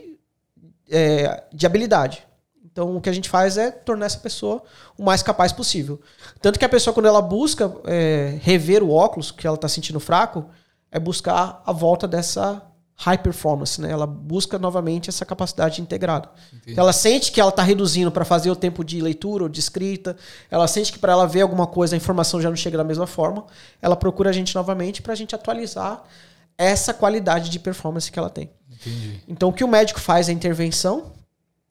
[0.89, 2.25] eh, de habilidade.
[2.71, 4.63] Então, o que a gente faz é tornar essa pessoa
[4.97, 5.99] o mais capaz possível.
[6.41, 9.99] Tanto que a pessoa, quando ela busca é, rever o óculos, que ela está sentindo
[9.99, 10.49] fraco,
[10.89, 12.61] é buscar a volta dessa
[13.01, 13.89] high performance, né?
[13.89, 16.29] Ela busca novamente essa capacidade integrada.
[16.53, 16.79] Entendi.
[16.79, 20.15] Ela sente que ela está reduzindo para fazer o tempo de leitura ou de escrita,
[20.51, 23.07] ela sente que para ela ver alguma coisa a informação já não chega da mesma
[23.07, 23.47] forma,
[23.81, 26.03] ela procura a gente novamente para a gente atualizar
[26.55, 28.51] essa qualidade de performance que ela tem.
[28.71, 29.23] Entendi.
[29.27, 31.11] Então, o que o médico faz é intervenção,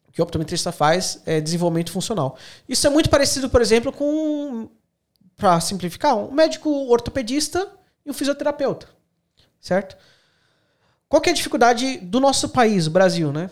[0.09, 2.37] o que o optometrista faz é desenvolvimento funcional.
[2.69, 4.69] Isso é muito parecido, por exemplo, com,
[5.37, 7.69] para simplificar, um médico ortopedista
[8.05, 8.89] e um fisioterapeuta,
[9.61, 9.97] certo?
[11.11, 13.51] Qual é a dificuldade do nosso país, o Brasil, né?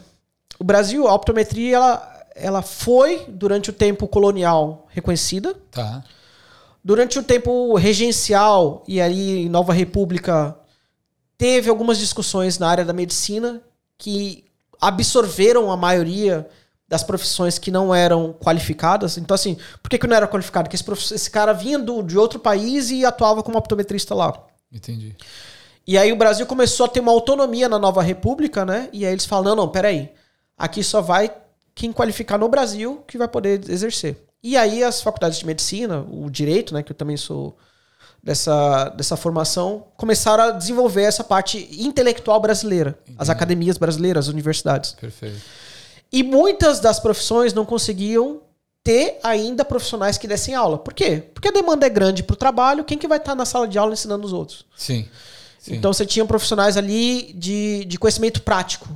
[0.60, 5.56] O Brasil, a optometria, ela, ela foi, durante o tempo colonial, reconhecida.
[5.72, 6.04] Tá.
[6.84, 10.56] Durante o tempo regencial e ali em Nova República
[11.36, 13.60] teve algumas discussões na área da medicina
[13.98, 14.44] que
[14.80, 16.48] absorveram a maioria
[16.86, 19.18] das profissões que não eram qualificadas.
[19.18, 20.70] Então, assim, por que, que não era qualificado?
[20.70, 24.46] Porque esse, esse cara vinha do, de outro país e atuava como optometrista lá.
[24.72, 25.16] Entendi.
[25.88, 28.90] E aí o Brasil começou a ter uma autonomia na nova república, né?
[28.92, 30.10] E aí eles falam, não, não, peraí.
[30.54, 31.34] Aqui só vai
[31.74, 34.18] quem qualificar no Brasil que vai poder exercer.
[34.42, 36.82] E aí as faculdades de medicina, o direito, né?
[36.82, 37.56] Que eu também sou
[38.22, 42.98] dessa, dessa formação, começaram a desenvolver essa parte intelectual brasileira.
[43.16, 44.92] As academias brasileiras, as universidades.
[44.92, 45.40] Perfeito.
[46.12, 48.42] E muitas das profissões não conseguiam
[48.84, 50.76] ter ainda profissionais que dessem aula.
[50.76, 51.22] Por quê?
[51.32, 52.84] Porque a demanda é grande para o trabalho.
[52.84, 54.66] Quem que vai estar na sala de aula ensinando os outros?
[54.76, 55.08] Sim.
[55.68, 55.76] Sim.
[55.76, 58.88] Então você tinha profissionais ali de, de conhecimento prático.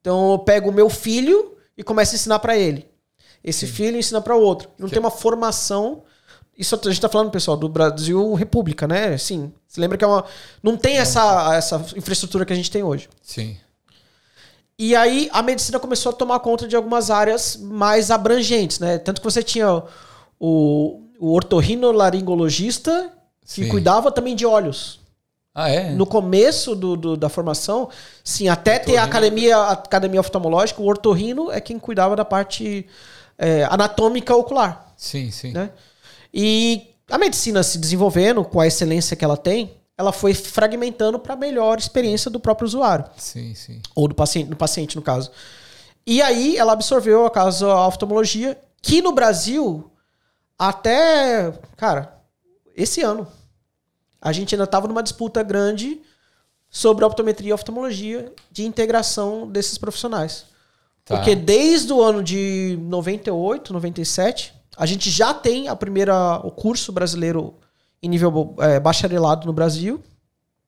[0.00, 2.86] Então eu pego o meu filho e começo a ensinar para ele.
[3.42, 4.68] Esse filho ensina para o outro.
[4.78, 6.02] Não Que- tem uma formação.
[6.56, 9.16] Isso a gente tá falando, pessoal, do Brasil República, né?
[9.16, 9.52] Sim.
[9.66, 10.24] Você lembra que é uma.
[10.62, 13.08] Não tem essa, essa infraestrutura que a gente tem hoje.
[13.22, 13.56] Sim.
[14.76, 18.98] E aí a medicina começou a tomar conta de algumas áreas mais abrangentes, né?
[18.98, 19.82] Tanto que você tinha
[20.38, 23.12] o, o otorrinolaringologista
[23.46, 23.68] que Sim.
[23.68, 25.00] cuidava também de olhos.
[25.54, 25.90] Ah, é?
[25.90, 27.88] No começo do, do- da formação,
[28.22, 32.86] sim, até ter a academia, a academia oftalmológica, o ortorrino é quem cuidava da parte
[33.36, 35.52] é, anatômica ocular, Sim, sim.
[35.52, 35.70] né?
[36.32, 41.34] E a medicina se desenvolvendo com a excelência que ela tem, ela foi fragmentando para
[41.34, 43.80] melhor experiência do próprio usuário Sim, sim.
[43.96, 45.30] ou do paciente, do paciente no caso.
[46.06, 49.90] E aí ela absorveu a caso a oftalmologia, que no Brasil
[50.58, 52.14] até, cara,
[52.76, 53.26] esse ano
[54.20, 56.00] a gente ainda estava numa disputa grande
[56.70, 60.46] sobre optometria e oftalmologia de integração desses profissionais.
[61.04, 61.16] Tá.
[61.16, 66.92] Porque desde o ano de 98, 97, a gente já tem a primeira o curso
[66.92, 67.54] brasileiro
[68.02, 70.00] em nível eh, bacharelado no Brasil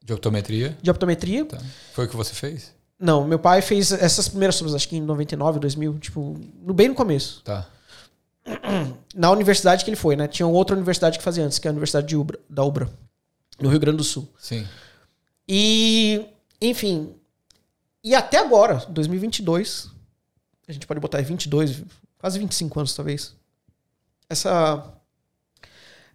[0.02, 0.76] De optometria.
[0.80, 1.44] de optometria.
[1.44, 1.58] Tá.
[1.92, 2.72] Foi o que você fez?
[2.98, 6.88] Não, meu pai fez essas primeiras turmas, acho que em 99, 2000, tipo, no, bem
[6.88, 7.42] no começo.
[7.44, 7.66] Tá.
[9.14, 10.26] Na universidade que ele foi, né?
[10.26, 12.90] Tinha outra universidade que fazia antes, que é a Universidade de Ubra, da Ubra,
[13.60, 14.28] no Rio Grande do Sul.
[14.38, 14.66] Sim.
[15.48, 16.26] E,
[16.60, 17.14] enfim,
[18.02, 19.90] e até agora, 2022,
[20.66, 21.82] a gente pode botar aí 22,
[22.18, 23.34] quase 25 anos talvez,
[24.28, 24.94] essa,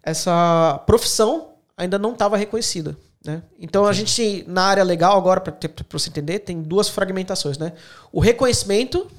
[0.02, 2.96] essa profissão ainda não estava reconhecida.
[3.24, 3.42] Né?
[3.58, 5.54] Então a gente, na área legal agora, para
[5.90, 7.58] você entender, tem duas fragmentações.
[7.58, 7.72] Né?
[8.10, 9.10] O reconhecimento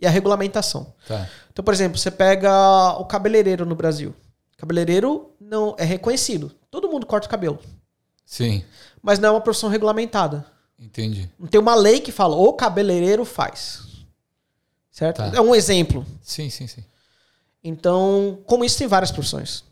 [0.00, 0.92] e a regulamentação.
[1.06, 1.28] Tá.
[1.52, 2.50] Então, por exemplo, você pega
[2.98, 4.14] o cabeleireiro no Brasil.
[4.56, 6.52] Cabeleireiro não é reconhecido.
[6.70, 7.58] Todo mundo corta o cabelo.
[8.24, 8.64] Sim.
[9.02, 10.46] Mas não é uma profissão regulamentada.
[10.78, 11.28] Entendi.
[11.38, 13.82] Não tem uma lei que fala o cabeleireiro faz.
[14.90, 15.18] certo?
[15.18, 15.32] Tá.
[15.34, 16.06] É um exemplo.
[16.22, 16.84] Sim, sim, sim.
[17.62, 19.64] Então, como isso tem várias profissões.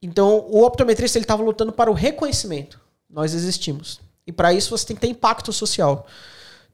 [0.00, 2.80] Então, o optometrista ele estava lutando para o reconhecimento.
[3.08, 4.00] Nós existimos.
[4.26, 6.06] E para isso você tem que ter impacto social.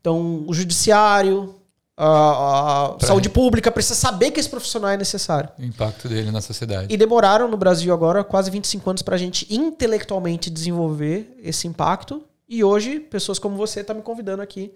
[0.01, 1.58] Então, o judiciário,
[2.01, 5.51] a, a saúde pública precisa saber que esse profissional é necessário.
[5.59, 6.95] O impacto dele na sociedade.
[6.95, 12.25] E demoraram no Brasil agora quase 25 anos para a gente intelectualmente desenvolver esse impacto.
[12.49, 14.73] E hoje, pessoas como você estão me convidando aqui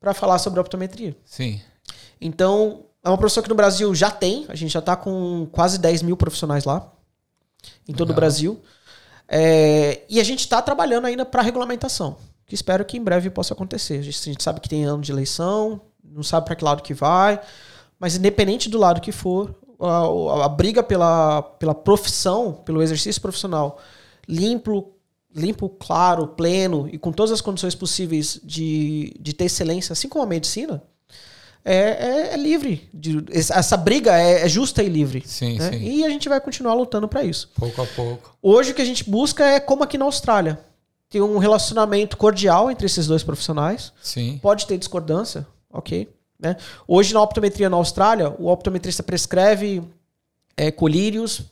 [0.00, 1.14] para falar sobre optometria.
[1.26, 1.60] Sim.
[2.18, 4.46] Então, é uma profissão que no Brasil já tem.
[4.48, 6.90] A gente já está com quase 10 mil profissionais lá,
[7.86, 8.20] em todo o Legal.
[8.20, 8.62] Brasil.
[9.28, 13.52] É, e a gente está trabalhando ainda para regulamentação, que espero que em breve possa
[13.52, 13.98] acontecer.
[13.98, 15.82] A gente, a gente sabe que tem ano de eleição,
[16.16, 17.38] não sabe para que lado que vai,
[18.00, 23.78] mas independente do lado que for, a, a briga pela, pela profissão, pelo exercício profissional
[24.28, 24.92] limpo,
[25.34, 30.24] limpo, claro, pleno e com todas as condições possíveis de, de ter excelência, assim como
[30.24, 30.82] a medicina,
[31.64, 31.74] é,
[32.30, 32.88] é- é livre.
[32.94, 35.22] de- essa briga é, é justa e livre.
[35.26, 35.70] Sim, né?
[35.72, 35.78] sim.
[35.84, 37.50] E a gente vai continuar lutando para isso.
[37.58, 38.36] Pouco a pouco.
[38.42, 40.58] Hoje o que a gente busca é como aqui na Austrália.
[41.08, 43.92] Ter um relacionamento cordial entre esses dois profissionais.
[44.02, 44.38] Sim.
[44.42, 45.46] Pode ter discordância,
[45.78, 46.08] ok.
[46.38, 46.56] Né?
[46.86, 49.82] Hoje na optometria na Austrália, o optometrista prescreve
[50.56, 51.42] é, colírios,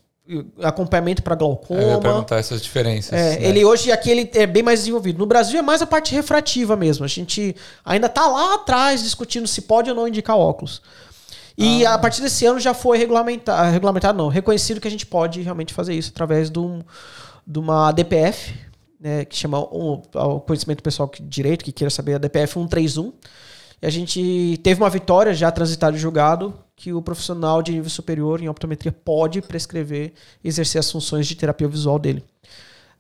[0.62, 2.01] acompanhamento para Eu ia glaucoma.
[2.01, 3.12] perguntar essas diferenças.
[3.12, 3.47] É, né?
[3.49, 5.18] Ele hoje aqui ele é bem mais desenvolvido.
[5.18, 7.05] No Brasil é mais a parte refrativa mesmo.
[7.05, 7.55] A gente
[7.85, 10.81] ainda tá lá atrás discutindo se pode ou não indicar óculos.
[11.57, 11.95] E Ah.
[11.95, 15.72] a partir desse ano já foi regulamentado, regulamentado não, reconhecido que a gente pode realmente
[15.75, 16.83] fazer isso através de, um-
[17.47, 18.55] de uma DPF,
[18.99, 23.12] né, que chama o, o conhecimento pessoal que- direito, que queira saber, a DPF 131.
[23.85, 27.91] E a gente teve uma vitória já transitada e julgado que o profissional de nível
[27.91, 32.24] superior em optometria pode prescrever e exercer as funções de terapia visual dele.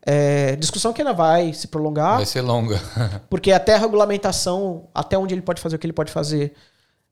[0.04, 2.78] É, discussão que ainda vai se prolongar, Vai ser longa.
[3.30, 6.52] porque até a regulamentação, até onde ele pode fazer o que ele pode fazer,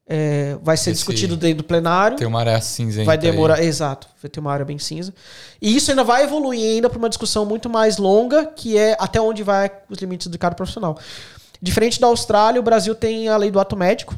[0.07, 2.19] é, vai ser Esse- discutido dentro do plenário.
[2.19, 3.07] Tem uma área cinzenta.
[3.07, 3.23] Vai aí.
[3.23, 5.15] demorar, exato, vai ter uma área bem cinza.
[5.63, 9.19] E isso ainda vai evoluir ainda para uma discussão muito mais longa, que é até
[9.19, 10.99] onde vai os limites do cada profissional.
[11.63, 14.17] Diferente da Austrália, o Brasil tem a lei do ato médico,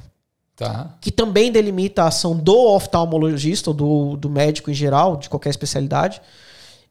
[0.56, 0.96] Tá.
[1.00, 5.50] que também delimita a ação do oftalmologista ou do, do médico em geral, de qualquer
[5.50, 6.22] especialidade,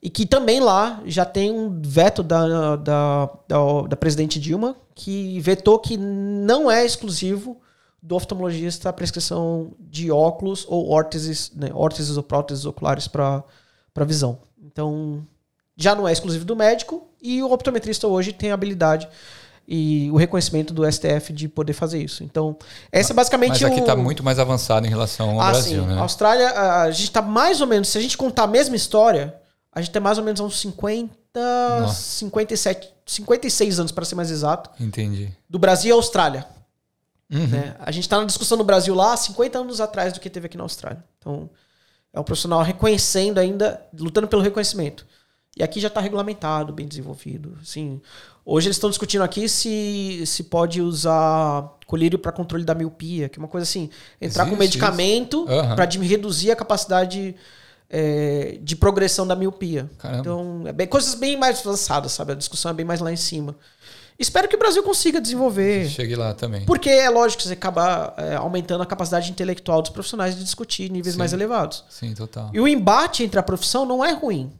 [0.01, 5.39] e que também lá já tem um veto da, da, da, da presidente Dilma, que
[5.39, 7.57] vetou que não é exclusivo
[8.01, 13.43] do oftalmologista a prescrição de óculos ou órteses, né, órteses ou próteses oculares para
[14.05, 14.39] visão.
[14.61, 15.25] Então,
[15.77, 19.07] já não é exclusivo do médico e o optometrista hoje tem a habilidade
[19.67, 22.23] e o reconhecimento do STF de poder fazer isso.
[22.23, 22.57] Então,
[22.91, 23.79] essa é basicamente Mas aqui o...
[23.79, 25.87] está muito mais avançado em relação ao Ah, Brasil, sim.
[25.87, 25.97] né?
[25.97, 26.49] A Austrália,
[26.81, 29.35] a gente tá mais ou menos, se a gente contar a mesma história,
[29.71, 31.09] a gente tem mais ou menos uns 50,
[31.81, 31.93] Nossa.
[32.19, 35.31] 57, 56 anos, para ser mais exato, Entendi.
[35.49, 36.45] do Brasil e Austrália.
[37.31, 37.47] Uhum.
[37.47, 37.75] né?
[37.79, 40.57] A gente tá na discussão no Brasil lá 50 anos atrás do que teve aqui
[40.57, 41.03] na Austrália.
[41.17, 41.49] Então,
[42.11, 45.05] é um profissional reconhecendo ainda, lutando pelo reconhecimento.
[45.57, 47.57] E aqui já está regulamentado, bem desenvolvido.
[47.61, 48.01] Assim,
[48.45, 53.37] hoje eles estão discutindo aqui se, se pode usar colírio para controle da miopia, que
[53.37, 53.89] é uma coisa assim,
[54.19, 55.75] entrar com Existe medicamento Aham.
[55.75, 57.35] para reduzir a capacidade
[57.89, 59.89] é, de progressão da miopia.
[59.99, 60.19] Caramba.
[60.19, 62.31] Então, é bem, coisas bem mais avançadas, sabe?
[62.31, 63.55] A discussão é bem mais lá em cima.
[64.17, 65.87] Espero que o Brasil consiga desenvolver.
[65.89, 66.65] Cheguei lá também.
[66.65, 70.89] Porque é lógico que você acaba é, aumentando a capacidade intelectual dos profissionais de discutir
[70.89, 71.19] níveis Sim.
[71.19, 71.83] mais elevados.
[71.89, 72.49] Sim, total.
[72.53, 74.51] E o embate entre a profissão não é ruim.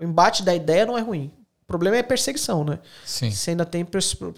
[0.00, 1.32] O embate da ideia não é ruim.
[1.74, 2.78] O problema é perseguição, né?
[3.04, 3.30] Sim.
[3.30, 3.86] Você ainda tem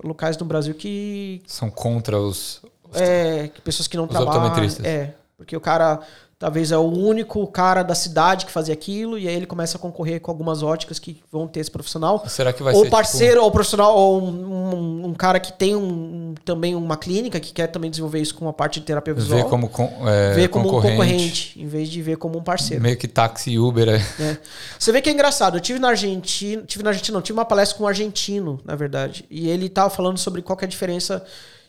[0.03, 1.43] locais no Brasil que.
[1.47, 2.63] São contra os.
[2.95, 4.55] É, que pessoas que não Os trabalham.
[4.83, 5.13] É.
[5.37, 6.01] Porque o cara
[6.39, 9.81] talvez é o único cara da cidade que fazia aquilo, e aí ele começa a
[9.81, 12.23] concorrer com algumas óticas que vão ter esse profissional.
[12.29, 12.91] Será que vai ou ser.
[12.91, 14.29] parceiro, ou profissional, ou um,
[14.75, 18.45] um- um cara que tem um- também uma clínica que quer também desenvolver isso com
[18.45, 19.43] uma parte de terapia tipo, visual.
[19.45, 22.43] ver como, com, é, ver como concorrente, um concorrente, em vez de ver como um
[22.43, 22.83] parceiro.
[22.83, 23.89] Meio que táxi e Uber.
[23.89, 23.99] é.
[24.23, 24.39] né?
[24.79, 25.57] Você vê que é engraçado.
[25.57, 28.77] Eu tive na Argentina, tive na Argentina, não, tive uma palestra com um argentino, na
[28.77, 31.25] verdade, e ele tava falando sobre qual é a diferença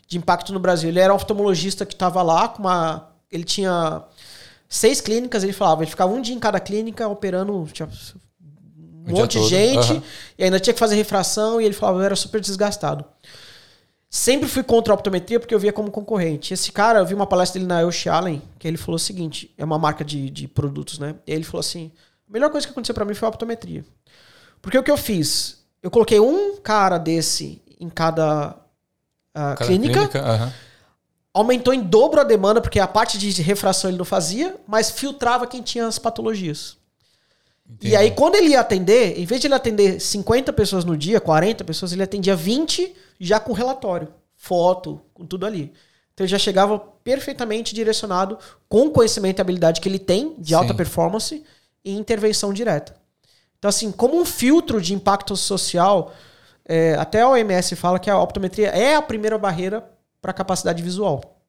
[0.10, 0.90] de impacto no Brasil.
[0.90, 4.04] Ele era um oftalmologista que estava lá com uma, ele tinha
[4.68, 9.40] seis clínicas, ele falava, ele ficava um dia em cada clínica operando um O monte
[9.40, 10.04] de gente Aham.
[10.38, 13.06] e ainda tinha que fazer refração e ele falava, eu era super desgastado.
[14.10, 16.54] Sempre fui contra a optometria porque eu via como concorrente.
[16.54, 19.54] Esse cara, eu vi uma palestra dele na Yoshi Allen, que ele falou o seguinte:
[19.58, 21.16] é uma marca de, de produtos, né?
[21.28, 21.92] E ele falou assim:
[22.28, 23.84] a melhor coisa que aconteceu pra mim foi a optometria.
[24.62, 25.58] Porque o que eu fiz?
[25.84, 28.56] Eu coloquei um cara desse em cada,
[29.36, 30.54] ah, Cada clínica, aham.
[31.38, 35.46] Aumentou em dobro a demanda, porque a parte de refração ele não fazia, mas filtrava
[35.46, 36.78] quem tinha as patologias.
[37.70, 37.94] Entendi.
[37.94, 41.22] E aí, quando ele ia atender, em vez de ele atender 50 pessoas no dia,
[41.22, 45.74] 40 pessoas, ele atendia 20 já com relatório, foto, com tudo ali.
[46.14, 50.56] Então ele já chegava perfeitamente direcionado com o conhecimento e habilidade que ele tem de
[50.56, 50.78] alta Sim.
[50.78, 51.44] performance
[51.86, 52.96] e intervenção direta.
[53.60, 56.14] Então, assim, como um filtro de impacto social,
[56.66, 61.40] é, até a OMS fala que a optometria é a primeira barreira para capacidade visual.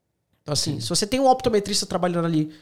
[0.43, 2.53] Então, assim, se você tem um optometrista trabalhando ali,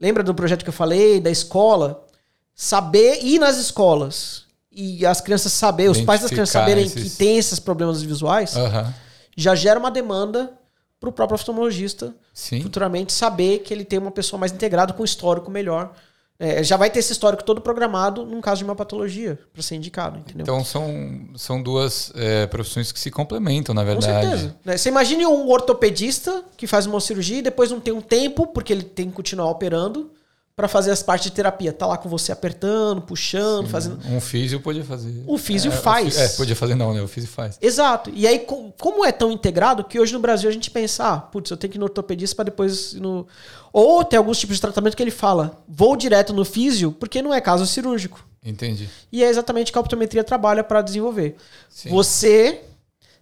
[0.00, 2.06] lembra do projeto que eu falei, da escola?
[2.54, 7.18] Saber ir nas escolas e as crianças saberem, os pais das crianças saberem esses- que
[7.18, 8.92] tem esses problemas visuais, Aham.
[9.36, 10.52] já gera uma demanda
[11.00, 12.60] para o próprio oftalmologista Sim.
[12.62, 15.94] futuramente saber que ele tem uma pessoa mais integrada com um histórico melhor.
[16.40, 19.74] É, já vai ter esse histórico todo programado num caso de uma patologia para ser
[19.74, 20.42] indicado, entendeu?
[20.42, 24.26] Então são, são duas é, profissões que se complementam, na Com verdade.
[24.28, 24.56] certeza.
[24.64, 28.46] Né, Você imagine um ortopedista que faz uma cirurgia e depois não tem um tempo,
[28.46, 30.12] porque ele tem que continuar operando,
[30.58, 31.72] para fazer as partes de terapia.
[31.72, 34.00] Tá lá com você apertando, puxando, fazendo.
[34.10, 35.22] Um físio podia fazer.
[35.24, 36.16] O físio É, faz.
[36.16, 37.00] fi- É, podia fazer não, né?
[37.00, 37.56] O físio faz.
[37.62, 38.10] Exato.
[38.12, 41.18] E aí, com- como é tão integrado que hoje no Brasil a gente pensa, ah,
[41.20, 43.24] putz, eu tenho que ir no ortopedista para depois no.
[43.72, 47.32] Ou tem alguns tipos de tratamento que ele fala, vou direto no físio, porque não
[47.32, 48.26] é caso cirúrgico.
[48.44, 48.90] Entendi.
[49.12, 51.36] E é exatamente o que a optometria trabalha para desenvolver.
[51.70, 51.90] Sim.
[51.90, 52.62] Você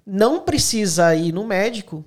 [0.07, 2.03] não precisa ir no médico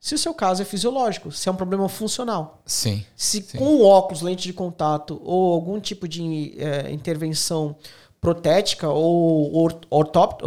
[0.00, 2.62] se o seu caso é fisiológico, se é um problema funcional.
[2.64, 3.04] Sim.
[3.16, 3.58] Se Sim.
[3.58, 7.76] com óculos, lente de contato ou algum tipo de eh, intervenção
[8.20, 10.42] protética ou or- ortop-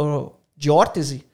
[0.56, 1.24] de órtese,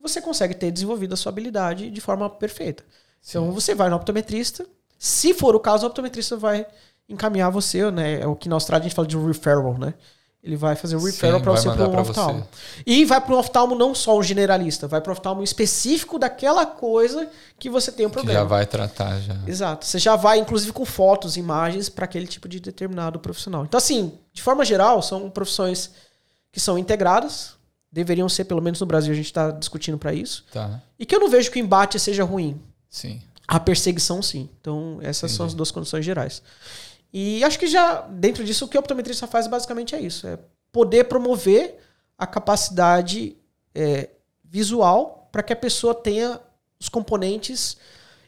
[0.00, 2.84] você consegue ter desenvolvido a sua habilidade de forma perfeita.
[3.28, 4.66] Então você vai no optometrista,
[4.98, 6.66] se for o caso, o optometrista vai
[7.08, 8.20] encaminhar você, né?
[8.20, 9.94] É o que na Austrália a gente fala de referral, né?
[10.42, 12.48] Ele vai fazer Sim, referral para você para um oftalmo.
[12.84, 16.66] E vai para um oftalmo não só um generalista, vai para um oftalmo específico daquela
[16.66, 17.28] coisa
[17.60, 18.40] que você tem um Que problema.
[18.40, 19.36] já vai tratar já.
[19.46, 19.86] Exato.
[19.86, 23.64] Você já vai, inclusive, com fotos, imagens para aquele tipo de determinado profissional.
[23.64, 25.92] Então, assim, de forma geral, são profissões
[26.50, 27.52] que são integradas.
[27.92, 30.44] Deveriam ser, pelo menos no Brasil, a gente está discutindo para isso.
[30.52, 30.80] Tá.
[30.98, 32.60] E que eu não vejo que o embate seja ruim.
[32.90, 33.22] Sim.
[33.46, 34.48] A perseguição, sim.
[34.60, 35.52] Então, essas são Entendi.
[35.52, 36.42] as duas condições gerais.
[37.12, 40.38] E acho que já, dentro disso, o que o optometrista faz basicamente é isso: é
[40.70, 41.78] poder promover
[42.16, 43.36] a capacidade
[43.74, 44.08] é,
[44.44, 46.40] visual para que a pessoa tenha
[46.80, 47.76] os componentes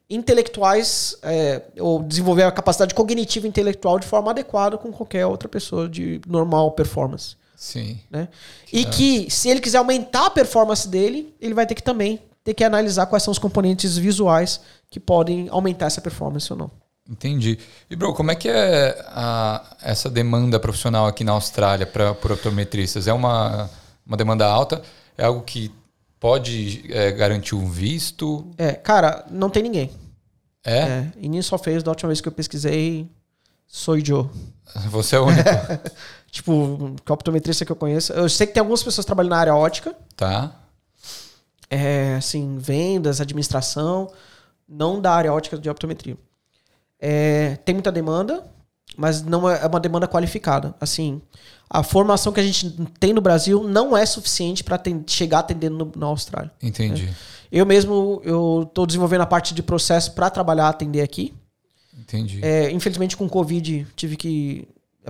[0.09, 5.49] intelectuais, é, ou desenvolver a capacidade cognitiva e intelectual de forma adequada com qualquer outra
[5.49, 7.37] pessoa de normal performance.
[7.57, 7.99] Sim.
[8.11, 8.28] Né?
[8.72, 12.53] E que, se ele quiser aumentar a performance dele, ele vai ter que também ter
[12.53, 14.61] que analisar quais são os componentes visuais
[14.91, 16.70] que podem aumentar essa performance ou não.
[17.09, 17.59] Entendi.
[17.90, 22.32] E, bro, como é que é a- essa demanda profissional aqui na Austrália para por
[22.32, 23.07] optometristas?
[23.07, 23.70] É uma,
[24.07, 24.82] uma demanda alta?
[25.16, 25.70] É algo que
[26.18, 28.46] pode é, garantir um visto?
[28.57, 29.90] É, cara, não tem ninguém.
[30.64, 30.78] É?
[30.78, 33.07] É, e nisso só fez da última vez que eu pesquisei,
[33.66, 34.28] sou Joe.
[34.88, 35.42] Você é o único.
[36.32, 38.12] Tipo, que optometrista que eu conheço.
[38.12, 40.52] Eu sei que tem algumas pessoas trabalhando na área ótica, tá?
[41.70, 44.11] é, assim, vendas, administração,
[44.68, 46.16] não da área ótica de optometria.
[47.07, 48.42] É, tem muita demanda,
[48.96, 50.74] mas não é é uma demanda qualificada.
[50.80, 51.20] Assim,
[51.68, 55.92] a formação que a gente tem no Brasil não é suficiente para chegar atendendo no-
[55.94, 56.50] na Austrália.
[56.62, 57.12] Entendi.
[57.52, 61.34] Eu mesmo eu estou desenvolvendo a parte de processo para trabalhar atender aqui.
[61.98, 62.40] Entendi.
[62.42, 64.66] É, infelizmente, com o Covid, tive que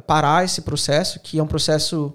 [0.07, 2.15] parar esse processo, que é um processo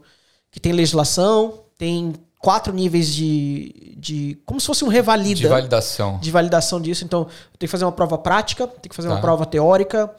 [0.51, 3.93] que tem legislação, tem quatro níveis de.
[3.97, 6.17] de como se fosse um revalida De validação.
[6.19, 7.03] de validação disso.
[7.03, 9.13] Então, eu tenho que fazer uma prova prática, tenho que fazer Tá.
[9.15, 10.09] uma prova teórica,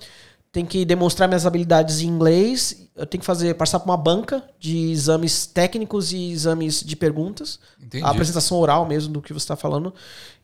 [0.53, 4.43] tenho que demonstrar minhas habilidades em inglês, eu tenho que fazer passar por uma banca
[4.59, 7.59] de exames técnicos e exames de perguntas.
[7.83, 8.05] Entendi.
[8.05, 9.95] A apresentação oral mesmo do que você está falando.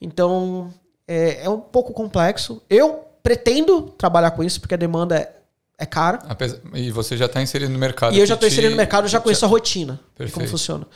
[0.00, 0.72] Então,
[1.06, 2.62] é, é um pouco complexo.
[2.70, 5.32] Eu pretendo trabalhar com isso, porque a demanda é,
[5.78, 6.20] é cara.
[6.28, 8.14] Apesar- E você já está inserido no mercado.
[8.14, 10.16] E eu já estou te- inserido no mercado, eu já conheço a rotina de como
[10.28, 10.50] Perfeito.
[10.50, 10.86] funciona.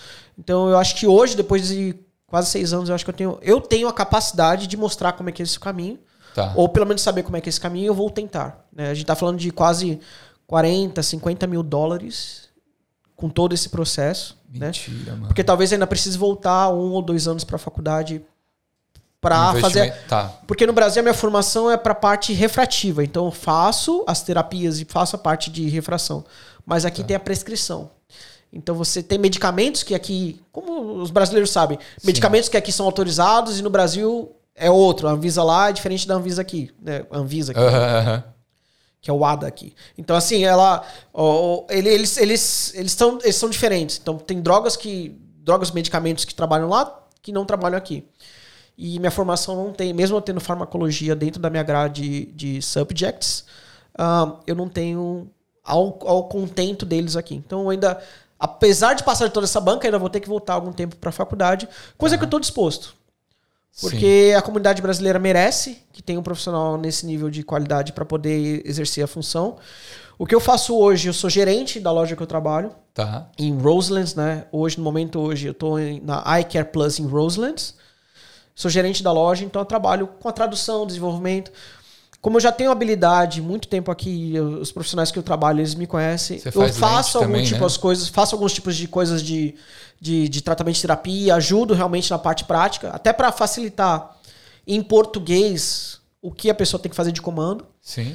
[0.40, 1.94] Então, eu acho que hoje, depois de
[2.26, 5.28] quase seis anos, eu acho que eu tenho, eu tenho a capacidade de mostrar como
[5.28, 5.98] é que é esse caminho.
[6.34, 6.52] Tá.
[6.56, 8.64] Ou pelo menos saber como é que é esse caminho, eu vou tentar.
[8.72, 8.90] né?
[8.90, 10.00] A gente tá falando de quase
[10.46, 12.48] 40, 50 mil dólares
[13.16, 14.38] com todo esse processo.
[14.52, 14.66] Né?
[14.66, 15.26] Mentira, mano.
[15.26, 18.22] Porque talvez ainda precise voltar um ou dois anos para a faculdade
[19.20, 19.92] para fazer.
[20.08, 20.32] Tá.
[20.46, 23.04] Porque no Brasil a minha formação é para parte refrativa.
[23.04, 26.24] Então eu faço as terapias e faço a parte de refração.
[26.64, 27.90] Mas aqui tem a prescrição.
[28.52, 33.58] Então você tem medicamentos que aqui, como os brasileiros sabem, medicamentos que aqui são autorizados
[33.58, 35.06] e no Brasil é outro.
[35.08, 36.70] A Anvisa lá é diferente da Anvisa aqui.
[36.80, 37.04] Né?
[37.10, 37.60] Anvisa aqui
[39.00, 39.74] que é o ADA aqui.
[39.96, 40.84] Então, assim, ela.
[41.14, 43.98] ó, eles, eles, eles, são, eles são diferentes.
[44.00, 45.16] Então, tem drogas que.
[45.42, 48.04] Drogas, medicamentos que trabalham lá que não trabalham aqui.
[48.76, 53.44] E minha formação não tem, mesmo eu tendo farmacologia dentro da minha grade de subjects,
[53.98, 55.30] ah, eu não tenho
[55.62, 57.34] ao, ao contento deles aqui.
[57.34, 58.02] Então, eu ainda.
[58.40, 61.10] Apesar de passar de toda essa banca, ainda vou ter que voltar algum tempo para
[61.10, 61.68] a faculdade,
[61.98, 62.94] coisa que eu estou disposto.
[63.78, 64.34] Porque Sim.
[64.34, 69.04] a comunidade brasileira merece que tenha um profissional nesse nível de qualidade para poder exercer
[69.04, 69.58] a função.
[70.18, 72.72] O que eu faço hoje, eu sou gerente da loja que eu trabalho.
[72.92, 73.28] Tá.
[73.38, 74.46] Em Roselands, né?
[74.50, 77.74] Hoje, no momento hoje, eu estou na iCare Plus em Roselands.
[78.54, 81.52] Sou gerente da loja, então eu trabalho com a tradução, desenvolvimento.
[82.20, 85.74] Como eu já tenho habilidade, muito tempo aqui, eu, os profissionais que eu trabalho, eles
[85.74, 86.38] me conhecem.
[86.38, 87.66] Você eu faço algum também, tipo né?
[87.66, 89.54] de coisas, faço alguns tipos de coisas de,
[89.98, 94.16] de, de tratamento de terapia, ajudo realmente na parte prática, até para facilitar
[94.66, 97.66] em português o que a pessoa tem que fazer de comando.
[97.80, 98.14] Sim.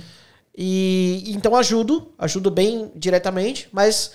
[0.56, 4.12] E então ajudo, ajudo bem diretamente, mas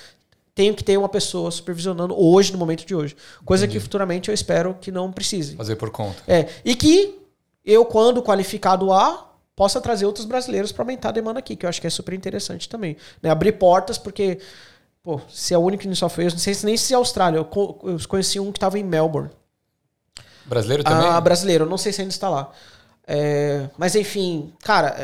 [0.54, 3.16] tenho que ter uma pessoa supervisionando hoje, no momento de hoje.
[3.44, 3.78] Coisa Entendi.
[3.78, 5.56] que futuramente eu espero que não precise.
[5.56, 6.22] Fazer por conta.
[6.26, 6.48] É.
[6.64, 7.18] E que
[7.64, 9.29] eu, quando qualificado A,
[9.60, 12.14] possa trazer outros brasileiros para aumentar a demanda aqui, que eu acho que é super
[12.14, 12.96] interessante também.
[13.22, 13.28] Né?
[13.28, 14.38] Abrir portas, porque,
[15.02, 17.36] pô, se é o único que só fez, não sei nem se é Austrália.
[17.36, 17.46] Eu,
[17.84, 19.28] eu conheci um que estava em Melbourne.
[20.46, 21.06] Brasileiro também?
[21.06, 22.50] Ah, brasileiro, não sei se ainda está lá.
[23.06, 24.96] É, mas enfim, cara,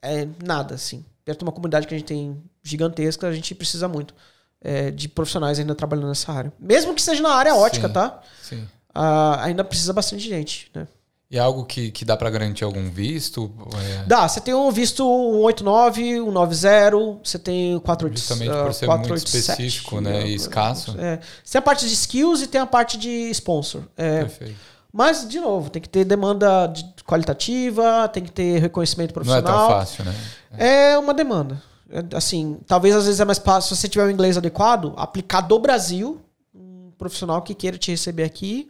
[0.00, 1.04] é, é, nada, assim.
[1.22, 4.14] Perto de uma comunidade que a gente tem gigantesca, a gente precisa muito
[4.62, 6.50] é, de profissionais ainda trabalhando nessa área.
[6.58, 8.22] Mesmo que seja na área ótica, sim, tá?
[8.40, 8.68] Sim.
[8.94, 10.88] Ah, ainda precisa bastante gente, né?
[11.30, 13.52] E é algo que, que dá para garantir algum visto?
[13.80, 14.04] É...
[14.04, 18.18] Dá, você tem um visto 189, 190, você tem 487.
[18.18, 20.96] Justamente por ser 487, muito específico né, e escasso.
[20.98, 21.20] É.
[21.44, 23.82] Você tem a parte de skills e tem a parte de sponsor.
[23.96, 24.56] É, Perfeito.
[24.92, 29.42] Mas, de novo, tem que ter demanda de qualitativa, tem que ter reconhecimento profissional.
[29.44, 30.14] Não é tão fácil, né?
[30.58, 31.62] É, é uma demanda.
[31.88, 35.42] É, assim, talvez às vezes é mais fácil, se você tiver o inglês adequado, aplicar
[35.42, 36.20] do Brasil,
[36.52, 38.68] um profissional que queira te receber aqui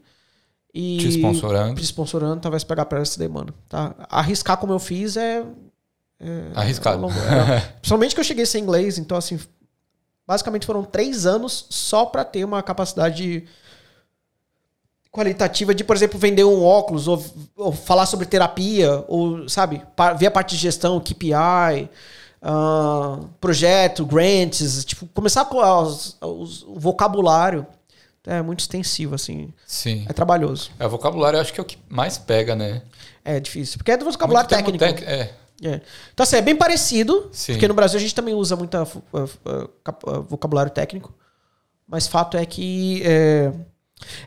[0.73, 1.75] e te sponsorando.
[1.75, 3.53] Te sponsorando, talvez pegar para essa demanda.
[3.69, 3.95] Tá?
[4.09, 5.45] Arriscar como eu fiz é.
[6.21, 7.07] é Arriscado.
[7.07, 9.39] É, principalmente que eu cheguei sem inglês, então, assim,
[10.27, 13.45] basicamente foram três anos só para ter uma capacidade
[15.11, 17.25] qualitativa de, por exemplo, vender um óculos ou,
[17.57, 19.83] ou falar sobre terapia, ou, sabe,
[20.19, 21.89] ver a parte de gestão, KPI.
[22.43, 27.67] Uh, ah, projeto, grants, tipo, começar com os, os, o vocabulário
[28.31, 29.53] é muito extensivo, assim.
[29.67, 30.07] Sim.
[30.09, 30.71] É trabalhoso.
[30.79, 32.83] É, o vocabulário eu acho que é o que mais pega, né?
[33.25, 33.77] É difícil.
[33.77, 34.79] Porque é do vocabulário técnico.
[34.79, 35.03] Tec...
[35.03, 35.33] É.
[35.65, 35.81] é.
[36.15, 37.29] Então, assim, é bem parecido.
[37.33, 37.55] Sim.
[37.55, 41.13] Porque no Brasil a gente também usa muito uh, uh, vocabulário técnico.
[41.89, 43.03] Mas fato é que.
[43.05, 43.53] É,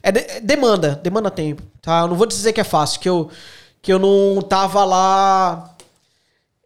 [0.04, 1.64] é de, demanda, demanda tempo.
[1.82, 2.02] Tá?
[2.02, 3.32] Eu não vou dizer que é fácil, que eu,
[3.82, 5.76] que eu não tava lá.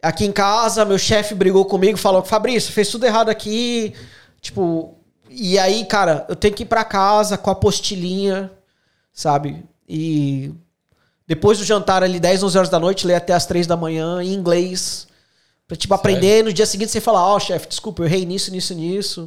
[0.02, 3.94] Aqui em casa, meu chefe brigou comigo, falou: Fabrício, fez tudo errado aqui.
[4.42, 4.98] Tipo,
[5.30, 8.52] e aí, cara, eu tenho que ir para casa com a apostilinha,
[9.14, 9.64] sabe?
[9.88, 10.52] E
[11.28, 14.22] depois do jantar ali, 10, 11 horas da noite, ler até as 3 da manhã
[14.24, 15.08] em inglês.
[15.68, 16.00] Pra, tipo, Sério?
[16.00, 16.44] aprender.
[16.44, 19.24] No dia seguinte você fala, ó, oh, chefe, desculpa, eu errei nisso, nisso, nisso.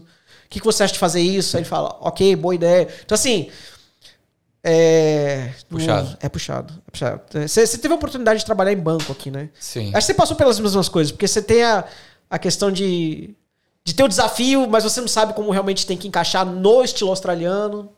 [0.46, 1.56] O que, que você acha de fazer isso?
[1.56, 2.88] Aí ele fala, ok, boa ideia.
[3.04, 3.50] Então, assim...
[4.62, 5.52] É.
[5.68, 6.18] Puxado.
[6.20, 6.82] É puxado.
[6.86, 7.22] É puxado.
[7.32, 9.48] Você, você teve a oportunidade de trabalhar em banco aqui, né?
[9.58, 9.88] Sim.
[9.88, 11.84] Acho que você passou pelas mesmas coisas, porque você tem a,
[12.28, 13.34] a questão de
[13.90, 17.10] de ter o desafio, mas você não sabe como realmente tem que encaixar no estilo
[17.10, 17.90] australiano.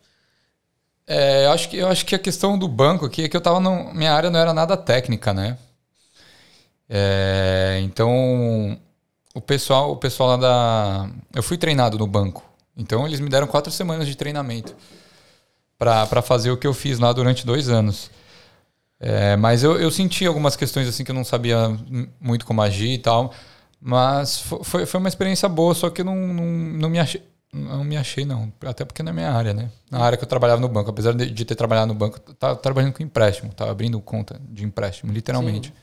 [1.07, 3.41] É, eu acho que, eu acho que a questão do banco aqui é que eu
[3.41, 3.61] tava.
[3.93, 5.59] Minha área não era nada técnica, né?
[6.89, 8.79] É, então,
[9.35, 11.11] o pessoal, o pessoal lá da.
[11.35, 12.43] Eu fui treinado no banco.
[12.77, 14.75] Então, eles me deram quatro semanas de treinamento
[15.79, 18.11] para fazer o que eu fiz lá durante dois anos.
[18.99, 21.77] É, mas eu, eu senti algumas questões assim que eu não sabia
[22.21, 23.35] muito como agir e tal.
[23.85, 27.21] Mas foi, foi uma experiência boa, só que não, não, não me achei.
[27.53, 28.51] Não me achei, não.
[28.65, 29.71] Até porque não é minha área, né?
[29.91, 30.89] Na área que eu trabalhava no banco.
[30.89, 33.53] Apesar de, de ter trabalhado no banco, eu tava trabalhando com empréstimo.
[33.53, 35.75] Tava abrindo conta de empréstimo, literalmente.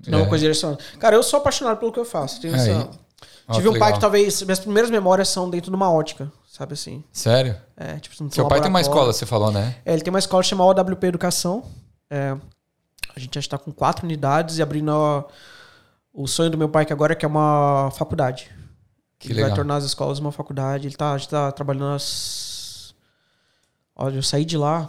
[0.00, 0.10] Sim.
[0.10, 0.26] Não, é.
[0.26, 0.78] coisa direcionada.
[1.00, 2.40] Cara, eu sou apaixonado pelo que eu faço.
[2.40, 2.88] Tenho essa...
[3.52, 4.42] Tive um pai que talvez.
[4.42, 7.04] Minhas primeiras memórias são dentro de uma ótica, sabe assim?
[7.12, 7.56] Sério?
[7.76, 9.76] É, tipo, Seu pai tem uma escola, você falou, né?
[9.84, 11.64] É, ele tem uma escola chamada OWP Educação.
[12.08, 12.36] É,
[13.14, 14.90] a gente já está com quatro unidades e abrindo.
[14.90, 15.24] A,
[16.14, 18.48] o sonho do meu pai que agora é que é uma faculdade.
[19.18, 19.50] Que ele legal.
[19.50, 20.86] vai tornar as escolas uma faculdade.
[20.86, 22.94] Ele tá, tá trabalhando as...
[23.96, 24.88] Olha, eu saí de lá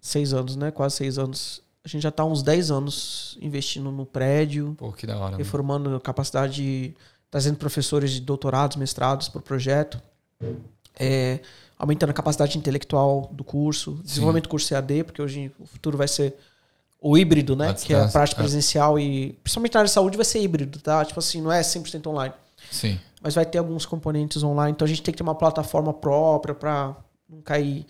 [0.00, 0.70] seis anos, né?
[0.70, 1.62] Quase seis anos.
[1.84, 4.74] A gente já tá uns dez anos investindo no prédio.
[4.78, 5.36] Pô, que da hora.
[5.36, 6.00] Reformando mano.
[6.00, 6.96] capacidade,
[7.30, 10.00] trazendo professores de doutorados, mestrados para o projeto.
[10.98, 11.40] É,
[11.78, 14.00] aumentando a capacidade intelectual do curso.
[14.04, 16.34] Desenvolvimento do curso EAD, porque hoje o futuro vai ser
[17.02, 17.74] o híbrido, né?
[17.74, 18.44] Que é a prática é.
[18.44, 19.32] presencial e.
[19.42, 21.04] Principalmente na área de saúde vai ser híbrido, tá?
[21.04, 22.32] Tipo assim, não é 100% online.
[22.70, 22.98] Sim.
[23.20, 24.72] Mas vai ter alguns componentes online.
[24.72, 26.96] Então a gente tem que ter uma plataforma própria para
[27.28, 27.84] não cair.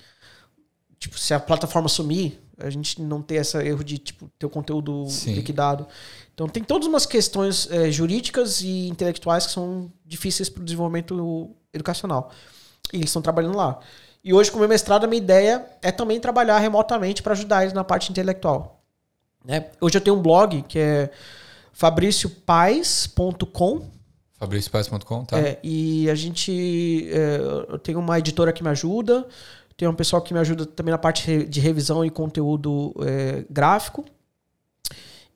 [0.99, 4.51] Tipo, se a plataforma sumir, a gente não ter esse erro de tipo, ter o
[4.51, 5.35] conteúdo Sim.
[5.35, 5.87] liquidado.
[6.33, 11.51] Então tem todas umas questões é, jurídicas e intelectuais que são difíceis para o desenvolvimento
[11.73, 12.31] educacional.
[12.93, 13.79] E eles estão trabalhando lá.
[14.25, 17.63] E hoje, com o meu mestrado, a minha ideia é também trabalhar remotamente para ajudar
[17.63, 18.82] eles na parte intelectual.
[19.45, 19.67] Né?
[19.81, 21.11] Hoje eu tenho um blog que é
[21.73, 23.83] fabriciopais.com.
[24.39, 25.39] fabriciopais.com, tá?
[25.39, 27.09] É, e a gente.
[27.11, 27.39] É,
[27.69, 29.27] eu tenho uma editora que me ajuda,
[29.77, 34.05] tem um pessoal que me ajuda também na parte de revisão e conteúdo é, gráfico.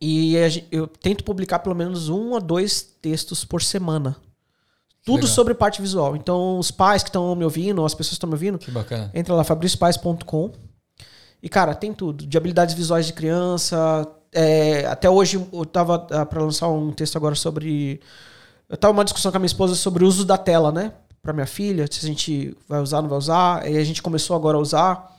[0.00, 0.36] E
[0.70, 4.14] eu tento publicar pelo menos um a dois textos por semana.
[5.02, 5.30] Tudo Legal.
[5.30, 6.14] sobre parte visual.
[6.16, 9.10] Então, os pais que estão me ouvindo, as pessoas que estão me ouvindo, que bacana.
[9.14, 10.52] entra lá, fabriciopais.com.
[11.42, 12.26] E, cara, tem tudo.
[12.26, 14.06] De habilidades visuais de criança.
[14.32, 18.00] É, até hoje eu tava ah, para lançar um texto agora sobre.
[18.68, 20.92] Eu tava uma discussão com a minha esposa sobre o uso da tela, né?
[21.22, 23.68] Pra minha filha, se a gente vai usar, não vai usar.
[23.68, 25.16] E a gente começou agora a usar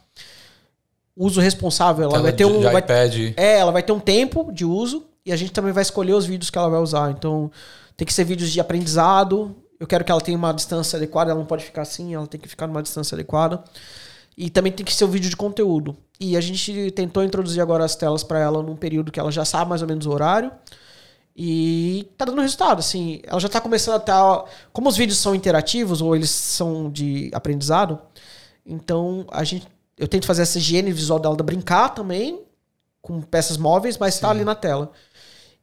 [1.18, 2.10] uso responsável.
[2.10, 2.62] Ela vai ter um.
[2.62, 3.34] Vai, iPad.
[3.36, 6.26] É, ela vai ter um tempo de uso e a gente também vai escolher os
[6.26, 7.12] vídeos que ela vai usar.
[7.12, 7.52] Então,
[7.98, 9.56] tem que ser vídeos de aprendizado.
[9.80, 12.40] Eu quero que ela tenha uma distância adequada, ela não pode ficar assim, ela tem
[12.40, 13.64] que ficar numa distância adequada.
[14.38, 15.98] E também tem que ser o um vídeo de conteúdo.
[16.20, 19.44] E a gente tentou introduzir agora as telas para ela num período que ela já
[19.44, 20.52] sabe mais ou menos o horário.
[21.36, 23.20] E tá dando resultado, assim.
[23.24, 24.46] Ela já tá começando a estar.
[24.72, 28.00] Como os vídeos são interativos ou eles são de aprendizado,
[28.66, 29.68] então a gente
[29.98, 32.42] eu tento fazer essa higiene visual dela da brincar também,
[33.02, 34.22] com peças móveis, mas Sim.
[34.22, 34.92] tá ali na tela.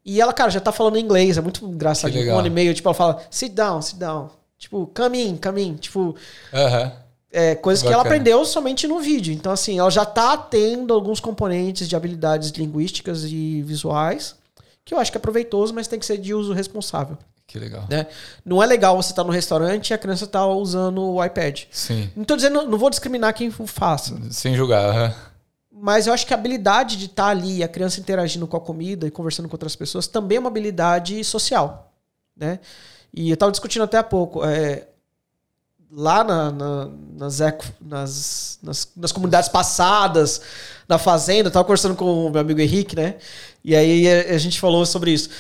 [0.04, 2.12] E ela, cara, já tá falando inglês, é muito engraçado.
[2.12, 4.30] Um ano e meio, tipo, ela fala, sit down, sit down.
[4.58, 5.74] Tipo, come in, come in.
[5.76, 6.00] Tipo.
[6.00, 6.16] Uh
[6.52, 6.92] -huh.
[7.36, 9.34] É, coisas que ela aprendeu somente no vídeo.
[9.34, 14.36] Então, assim, ela já tá tendo alguns componentes de habilidades linguísticas e visuais,
[14.84, 17.18] que eu acho que é proveitoso, mas tem que ser de uso responsável.
[17.46, 17.86] Que legal.
[17.90, 18.06] Né?
[18.44, 21.64] Não é legal você estar tá no restaurante e a criança tá usando o iPad.
[21.72, 22.08] Sim.
[22.14, 24.16] Não tô dizendo, não vou discriminar quem faça.
[24.30, 25.34] Sem julgar.
[25.72, 28.60] Mas eu acho que a habilidade de estar tá ali, a criança interagindo com a
[28.60, 31.92] comida e conversando com outras pessoas, também é uma habilidade social.
[32.36, 32.60] Né?
[33.12, 34.44] E eu estava discutindo até há pouco.
[34.44, 34.86] É,
[35.96, 40.40] lá na, na, nas, eco, nas, nas, nas, comunidades passadas,
[40.88, 43.16] na fazenda, eu tava conversando com o meu amigo Henrique, né?
[43.64, 45.30] E aí a, a gente falou sobre isso.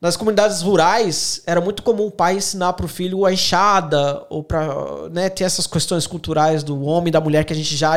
[0.00, 4.42] Nas comunidades rurais, era muito comum o pai ensinar para o filho a enxada, ou
[4.42, 7.96] para né, ter essas questões culturais do homem e da mulher, que a gente já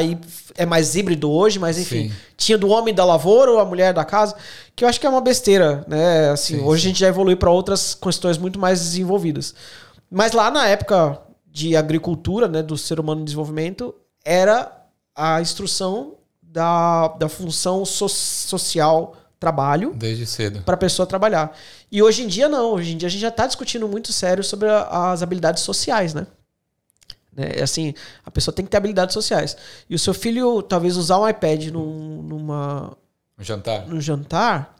[0.55, 2.09] é mais híbrido hoje, mas enfim.
[2.09, 2.15] Sim.
[2.35, 4.35] Tinha do homem da lavoura ou a mulher da casa,
[4.75, 6.31] que eu acho que é uma besteira, né?
[6.31, 6.87] Assim, sim, hoje sim.
[6.87, 9.55] a gente já evolui para outras questões muito mais desenvolvidas.
[10.11, 11.17] Mas lá na época
[11.53, 13.93] de agricultura, né, do ser humano em desenvolvimento,
[14.25, 14.75] era
[15.15, 19.93] a instrução da, da função so social trabalho.
[19.93, 20.61] Desde cedo.
[20.61, 21.55] Para a pessoa trabalhar.
[21.91, 22.71] E hoje em dia, não.
[22.71, 26.15] Hoje em dia a gente já está discutindo muito sério sobre a, as habilidades sociais,
[26.15, 26.25] né?
[27.37, 27.93] É, assim,
[28.25, 29.55] a pessoa tem que ter habilidades sociais.
[29.87, 32.97] E o seu filho, talvez, usar um iPad num, numa.
[33.37, 33.87] Um jantar.
[33.87, 34.75] Num jantar.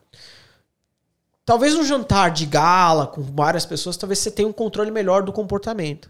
[1.46, 5.32] Talvez um jantar de gala com várias pessoas, talvez você tenha um controle melhor do
[5.32, 6.10] comportamento.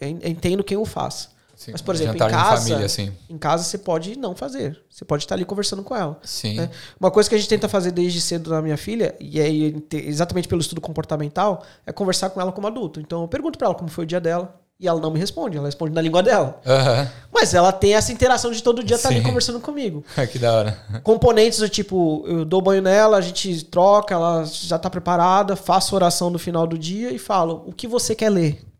[0.00, 1.30] Eu entendo quem o faz.
[1.62, 3.12] Sim, Mas, por exemplo, em casa, família, assim.
[3.30, 4.80] em casa você pode não fazer.
[4.90, 6.18] Você pode estar ali conversando com ela.
[6.24, 6.56] Sim.
[6.56, 6.70] Né?
[6.98, 9.48] Uma coisa que a gente tenta fazer desde cedo na minha filha, e é
[9.92, 13.00] exatamente pelo estudo comportamental, é conversar com ela como adulto.
[13.00, 14.58] Então eu pergunto para ela como foi o dia dela.
[14.80, 16.60] E ela não me responde, ela responde na língua dela.
[16.66, 17.08] Uhum.
[17.32, 20.04] Mas ela tem essa interação de todo dia estar tá ali conversando comigo.
[20.32, 20.78] que da hora.
[21.04, 25.94] Componentes do tipo, eu dou banho nela, a gente troca, ela já está preparada, faço
[25.94, 28.71] oração no final do dia e falo: o que você quer ler?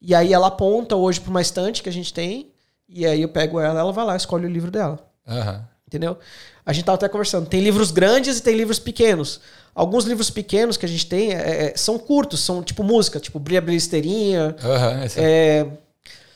[0.00, 2.50] E aí ela aponta hoje para uma estante que a gente tem,
[2.88, 4.98] e aí eu pego ela, ela vai lá, escolhe o livro dela.
[5.26, 5.60] Uhum.
[5.86, 6.18] Entendeu?
[6.64, 7.46] A gente tava até conversando.
[7.46, 9.40] Tem livros grandes e tem livros pequenos.
[9.74, 13.38] Alguns livros pequenos que a gente tem é, é são curtos, são tipo música, tipo
[13.38, 14.56] Brilha Brilisteirinha.
[14.62, 15.66] Uhum, é,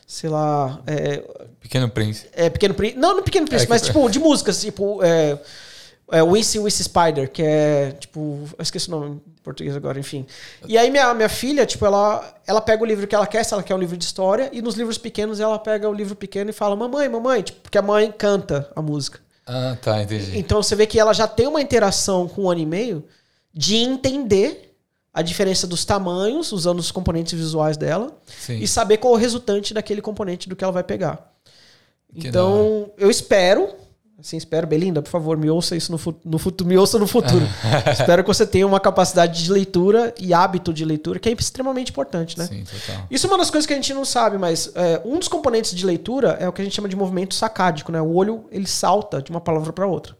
[0.06, 0.80] sei lá.
[0.86, 1.22] É,
[1.60, 2.28] Pequeno Príncipe.
[2.32, 3.00] É, Pequeno Príncipe.
[3.00, 5.02] Não, no Pequeno Príncipe, é, mas tipo de músicas, tipo.
[5.02, 5.38] É,
[6.10, 8.48] é Wincy Wincy Spider, que é tipo.
[8.58, 10.26] Eu esqueci o nome português agora, enfim.
[10.66, 13.52] E aí minha, minha filha, tipo, ela, ela pega o livro que ela quer, se
[13.52, 16.50] ela quer um livro de história, e nos livros pequenos ela pega o livro pequeno
[16.50, 19.20] e fala: Mamãe, mamãe, tipo, porque a mãe canta a música.
[19.46, 20.38] Ah, tá, entendi.
[20.38, 23.04] Então você vê que ela já tem uma interação com um ano e meio
[23.52, 24.74] de entender
[25.12, 28.56] a diferença dos tamanhos, usando os componentes visuais dela, Sim.
[28.56, 31.32] e saber qual é o resultante daquele componente do que ela vai pegar.
[32.18, 33.68] Que então, eu espero
[34.24, 37.46] Assim, espero, Belinda, por favor, me ouça isso no, no futuro, me ouça no futuro.
[37.92, 41.90] espero que você tenha uma capacidade de leitura e hábito de leitura, que é extremamente
[41.90, 42.46] importante, né?
[42.46, 43.06] Sim, total.
[43.10, 45.74] Isso é uma das coisas que a gente não sabe, mas é, um dos componentes
[45.74, 48.00] de leitura é o que a gente chama de movimento sacádico, né?
[48.00, 50.16] O olho, ele salta de uma palavra para outra.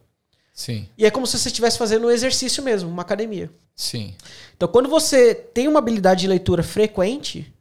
[0.53, 0.87] Sim.
[0.95, 3.49] E é como se você estivesse fazendo um exercício mesmo, uma academia.
[3.75, 4.13] Sim.
[4.55, 7.51] Então, quando você tem uma habilidade de leitura frequente,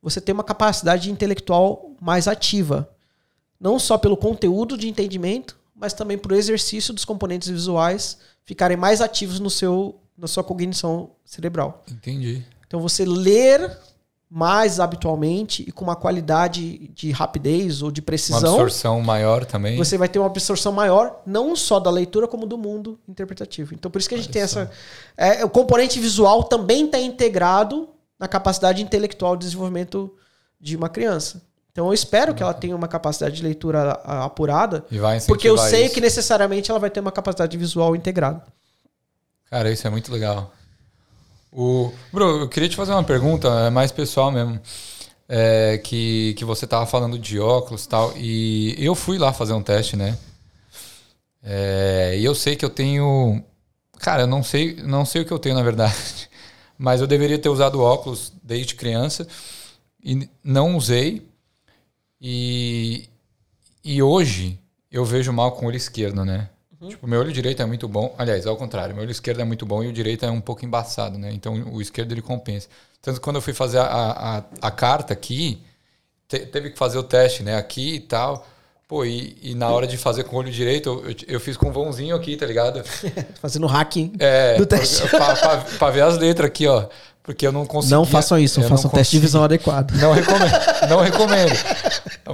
[0.00, 2.88] você tem uma capacidade intelectual mais ativa.
[3.60, 8.76] Não só pelo conteúdo de entendimento, mas também para o exercício dos componentes visuais ficarem
[8.76, 11.82] mais ativos no seu, na sua cognição cerebral.
[11.90, 12.44] Entendi.
[12.64, 13.76] Então você ler
[14.30, 19.76] mais habitualmente e com uma qualidade de rapidez ou de Uma precisão, absorção maior também.
[19.76, 23.74] você vai ter uma absorção maior, não só da leitura, como do mundo interpretativo.
[23.74, 24.60] Então, por isso que a gente Olha tem só.
[24.60, 24.70] essa.
[25.16, 30.14] é, o componente visual também está integrado na capacidade intelectual de desenvolvimento
[30.60, 31.42] de uma criança.
[31.72, 35.48] Então, eu espero que ela tenha uma capacidade de leitura ah, apurada, E vai porque
[35.48, 35.94] eu sei isso.
[35.94, 38.44] que necessariamente ela vai ter uma capacidade visual integrada.
[39.50, 40.52] Cara, isso é muito legal.
[41.50, 41.92] O...
[42.12, 44.60] Bro, eu queria te fazer uma pergunta, é mais pessoal mesmo.
[45.28, 48.12] É, que, que você tava falando de óculos e tal.
[48.16, 50.18] E eu fui lá fazer um teste, né?
[51.42, 53.42] É, e eu sei que eu tenho.
[53.98, 56.28] Cara, eu não sei, não sei o que eu tenho, na verdade.
[56.76, 59.26] Mas eu deveria ter usado óculos desde criança.
[60.04, 61.26] E não usei.
[62.22, 63.08] E,
[63.84, 64.58] e hoje
[64.90, 66.48] eu vejo mal com o olho esquerdo, né?
[66.88, 68.14] Tipo, meu olho direito é muito bom.
[68.18, 70.64] Aliás, ao contrário, meu olho esquerdo é muito bom e o direito é um pouco
[70.64, 71.32] embaçado, né?
[71.32, 72.68] Então o esquerdo ele compensa.
[73.00, 75.60] Tanto que quando eu fui fazer a, a, a carta aqui,
[76.28, 77.56] te- teve que fazer o teste, né?
[77.56, 78.46] Aqui e tal.
[78.88, 81.68] Pô, e, e na hora de fazer com o olho direito, eu, eu, fiz com
[81.68, 82.82] um vãozinho aqui, tá ligado?
[83.40, 85.08] Fazendo hacking É, do teste.
[85.08, 86.88] Pra, pra- pra ver as letras aqui, ó.
[87.22, 87.94] Porque eu não consegui.
[87.94, 89.92] Não façam isso, eu façam não teste de visão adequado.
[89.92, 90.52] Não recomendo.
[90.88, 91.52] Não recomendo.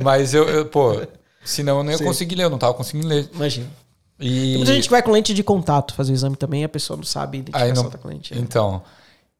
[0.03, 1.01] Mas eu, eu, pô,
[1.45, 2.05] senão eu não ia Sim.
[2.05, 3.29] conseguir ler, eu não tava conseguindo ler.
[3.35, 3.67] Imagina.
[4.19, 4.29] E...
[4.29, 6.97] Tem muita gente que vai com lente de contato fazer o exame também a pessoa
[6.97, 8.37] não sabe identificar não- tá com lente.
[8.37, 8.83] Então,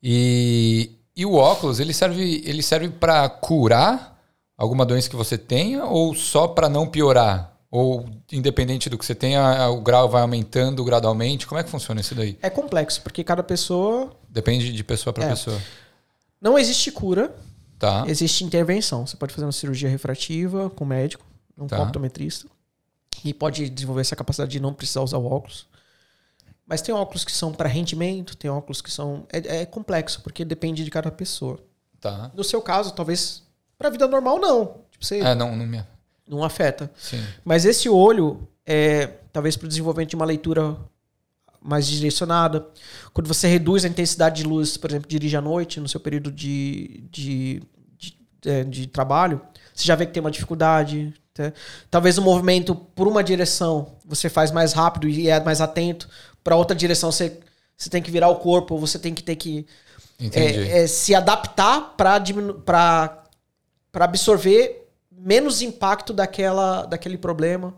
[0.03, 4.17] e, e o óculos, ele serve, ele serve para curar
[4.57, 7.55] alguma doença que você tenha ou só para não piorar?
[7.71, 11.47] Ou independente do que você tenha, o grau vai aumentando gradualmente?
[11.47, 12.39] Como é que funciona isso daí?
[12.41, 14.11] É complexo, porque cada pessoa.
[14.39, 15.29] Depende de pessoa para É.
[15.31, 15.61] pessoa.
[16.41, 17.35] Não existe cura,
[17.77, 18.05] Tá?
[18.07, 19.05] existe intervenção.
[19.05, 21.27] Você pode fazer uma cirurgia refrativa com o médico,
[21.57, 21.83] um Tá.
[21.83, 22.47] optometrista,
[23.25, 25.67] e pode desenvolver essa capacidade de não precisar usar o óculos.
[26.65, 29.27] Mas tem óculos que são para rendimento, tem óculos que são.
[29.33, 31.59] É, é complexo, porque depende de cada pessoa.
[32.01, 32.31] Tá.
[32.33, 33.43] No seu caso, talvez
[33.77, 34.67] para vida normal, não.
[34.93, 35.83] Tipo, você É, não, não me.
[36.29, 36.89] não afeta.
[36.97, 37.25] Sim.
[37.45, 40.77] Mas esse olho, é, talvez para o desenvolvimento de uma leitura
[41.69, 42.67] mais direcionada,
[43.13, 46.33] quando você reduz a intensidade de luz, por exemplo, dirige à noite, no seu período
[46.33, 47.63] de, de,
[47.99, 49.41] de, é, de trabalho,
[49.75, 51.13] você já vê que tem uma dificuldade.
[51.35, 51.53] tá?
[51.91, 56.09] Talvez o movimento por uma direção você faz mais rápido e é mais atento,
[56.43, 57.39] para outra direção você,
[57.77, 59.67] você tem que virar o corpo, ou você tem que ter que
[60.33, 63.25] é, é, se adaptar para
[63.95, 67.75] absorver menos impacto daquela, daquele problema.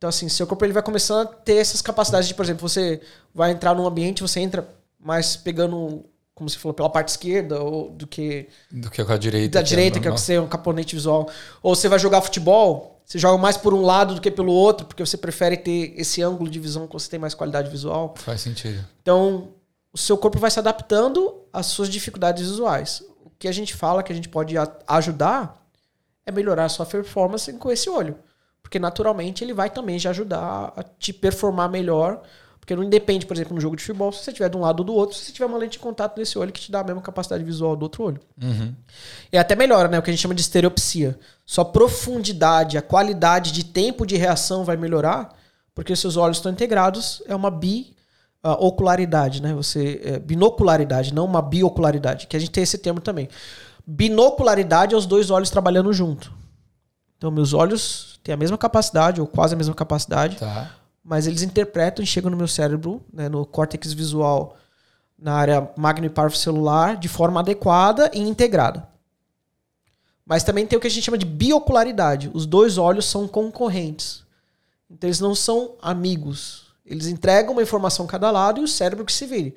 [0.00, 3.02] Então, assim, seu corpo ele vai começando a ter essas capacidades de, por exemplo, você
[3.34, 4.66] vai entrar num ambiente, você entra
[4.98, 9.18] mais pegando, como você falou, pela parte esquerda, ou do que Do que com a
[9.18, 9.58] direita.
[9.58, 10.16] da direita, que é o normal.
[10.16, 11.28] que você é um componente visual.
[11.62, 14.86] Ou você vai jogar futebol, você joga mais por um lado do que pelo outro,
[14.86, 18.14] porque você prefere ter esse ângulo de visão que você tem mais qualidade visual.
[18.16, 18.82] Faz sentido.
[19.02, 19.48] Então,
[19.92, 23.02] o seu corpo vai se adaptando às suas dificuldades visuais.
[23.22, 24.54] O que a gente fala que a gente pode
[24.86, 25.62] ajudar
[26.24, 28.16] é melhorar a sua performance com esse olho.
[28.62, 32.22] Porque naturalmente ele vai também já ajudar a te performar melhor.
[32.60, 34.80] Porque não independe, por exemplo, no jogo de futebol, se você tiver de um lado
[34.80, 36.80] ou do outro, se você tiver uma lente de contato nesse olho que te dá
[36.80, 38.20] a mesma capacidade visual do outro olho.
[38.40, 38.74] Uhum.
[39.32, 39.98] E até melhora, né?
[39.98, 41.18] O que a gente chama de estereopsia.
[41.44, 45.34] Sua profundidade, a qualidade de tempo de reação vai melhorar,
[45.74, 47.22] porque seus olhos estão integrados.
[47.26, 47.96] É uma bi
[48.42, 49.52] ah, ocularidade, né?
[49.54, 53.28] Você é, binocularidade, não uma biocularidade, que a gente tem esse termo também.
[53.86, 56.32] Binocularidade é os dois olhos trabalhando junto.
[57.20, 60.74] Então, meus olhos têm a mesma capacidade, ou quase a mesma capacidade, Tá.
[61.04, 64.56] mas eles interpretam e chegam no meu cérebro, né, no córtex visual,
[65.18, 68.88] na área magno-celular, de forma adequada e integrada.
[70.24, 72.30] Mas também tem o que a gente chama de biocularidade.
[72.32, 74.24] Os dois olhos são concorrentes.
[74.90, 76.72] Então eles não são amigos.
[76.86, 79.54] Eles entregam uma informação a cada lado e o cérebro que se vire.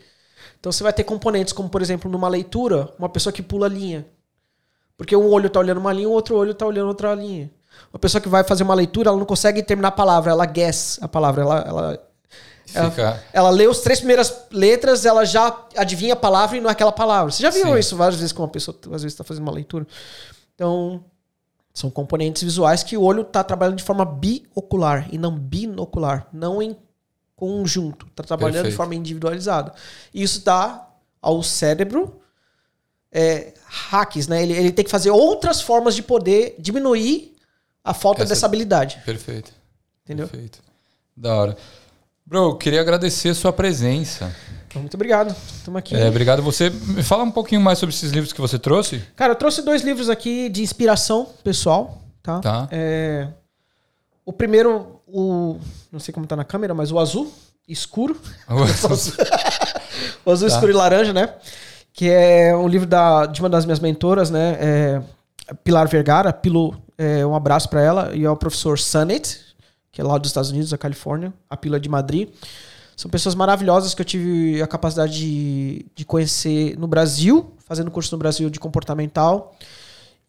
[0.59, 4.05] Então você vai ter componentes como, por exemplo, numa leitura, uma pessoa que pula linha.
[4.97, 7.51] Porque um olho está olhando uma linha, o outro olho está olhando outra linha.
[7.91, 10.99] Uma pessoa que vai fazer uma leitura, ela não consegue terminar a palavra, ela guess
[11.01, 11.99] a palavra, ela, ela,
[12.73, 16.73] ela, ela lê as três primeiras letras, ela já adivinha a palavra e não é
[16.73, 17.31] aquela palavra.
[17.31, 17.79] Você já viu Sim.
[17.79, 19.87] isso várias vezes com uma pessoa, às vezes está fazendo uma leitura.
[20.55, 21.03] Então,
[21.73, 26.61] são componentes visuais que o olho está trabalhando de forma biocular e não binocular, não
[26.61, 26.77] em
[27.35, 28.05] conjunto.
[28.07, 28.77] Está trabalhando de Perfeito.
[28.77, 29.73] forma individualizada.
[30.13, 30.87] E isso dá
[31.21, 32.21] ao cérebro
[33.13, 34.41] é, hacks, né?
[34.43, 37.35] Ele, ele tem que fazer outras formas de poder diminuir
[37.83, 39.01] a falta Essa- dessa habilidade.
[39.05, 39.51] Perfeito.
[40.03, 40.27] Entendeu?
[40.27, 40.59] Perfeito.
[41.15, 41.57] Da hora.
[42.25, 44.33] Bro, queria agradecer a sua presença.
[44.75, 45.35] Muito obrigado.
[45.55, 45.95] Estamos aqui.
[45.95, 46.69] É, obrigado você.
[46.69, 49.03] Me fala um pouquinho mais sobre esses livros que você trouxe.
[49.15, 52.39] Cara, eu trouxe dois livros aqui de inspiração pessoal, tá?
[52.39, 52.67] Tá.
[52.71, 53.27] É,
[54.25, 55.59] o primeiro, o.
[55.91, 57.31] Não sei como tá na câmera, mas o azul
[57.67, 58.19] escuro.
[58.49, 58.63] o
[60.31, 60.55] azul Tá.
[60.55, 61.29] escuro e laranja, né?
[61.93, 64.57] Que é um livro da, de uma das minhas mentoras, né?
[64.59, 65.03] É
[65.63, 69.39] Pilar Vergara, Pilo, é, um abraço para ela, e é o professor Sunnet,
[69.91, 72.29] que é lá dos Estados Unidos, da Califórnia, a Pila de Madrid.
[72.95, 78.13] São pessoas maravilhosas que eu tive a capacidade de, de conhecer no Brasil, fazendo curso
[78.15, 79.55] no Brasil de comportamental.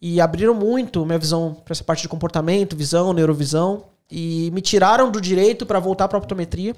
[0.01, 3.85] E abriram muito minha visão para essa parte de comportamento, visão, neurovisão.
[4.09, 6.75] E me tiraram do direito para voltar para a optometria.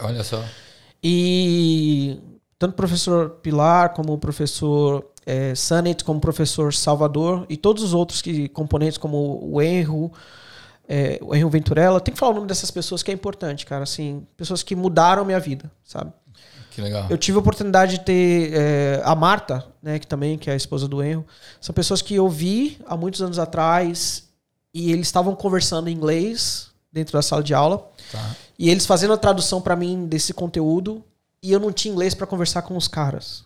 [0.00, 0.42] Olha só.
[1.02, 2.18] E
[2.64, 7.82] tanto o professor Pilar, como o professor é, Sanet, como o professor Salvador, e todos
[7.82, 10.10] os outros que, componentes, como o Enro,
[10.88, 12.00] é, o Henrique Venturella.
[12.00, 13.82] Tem que falar o nome dessas pessoas que é importante, cara.
[13.82, 16.10] Assim, pessoas que mudaram minha vida, sabe?
[16.70, 17.06] Que legal.
[17.10, 20.56] Eu tive a oportunidade de ter é, a Marta, né, que também que é a
[20.56, 21.26] esposa do Enro.
[21.60, 24.24] São pessoas que eu vi há muitos anos atrás
[24.72, 27.86] e eles estavam conversando em inglês dentro da sala de aula.
[28.10, 28.36] Tá.
[28.58, 31.04] E eles fazendo a tradução para mim desse conteúdo
[31.44, 33.44] e eu não tinha inglês para conversar com os caras.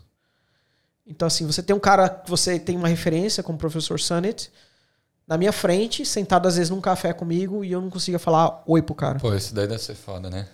[1.04, 4.52] Então assim, você tem um cara que você tem uma referência como o professor Sunnet,
[5.26, 8.80] na minha frente, sentado às vezes num café comigo e eu não conseguia falar oi
[8.80, 9.18] pro cara.
[9.18, 10.46] Pô, isso daí deve ser foda, né?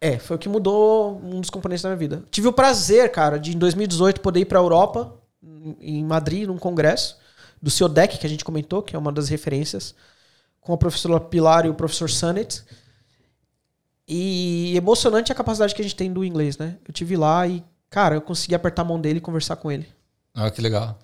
[0.00, 2.24] É, foi o que mudou um dos componentes da minha vida.
[2.28, 5.14] Tive o prazer, cara, de em 2018 poder ir pra Europa,
[5.80, 7.16] em Madrid, num congresso,
[7.62, 9.94] do CIODEC, que a gente comentou, que é uma das referências,
[10.60, 12.64] com a professora Pilar e o professor Sunnet.
[14.06, 16.76] E emocionante a capacidade que a gente tem do inglês, né?
[16.86, 19.88] Eu tive lá e, cara, eu consegui apertar a mão dele e conversar com ele.
[20.34, 20.98] Ah, que legal.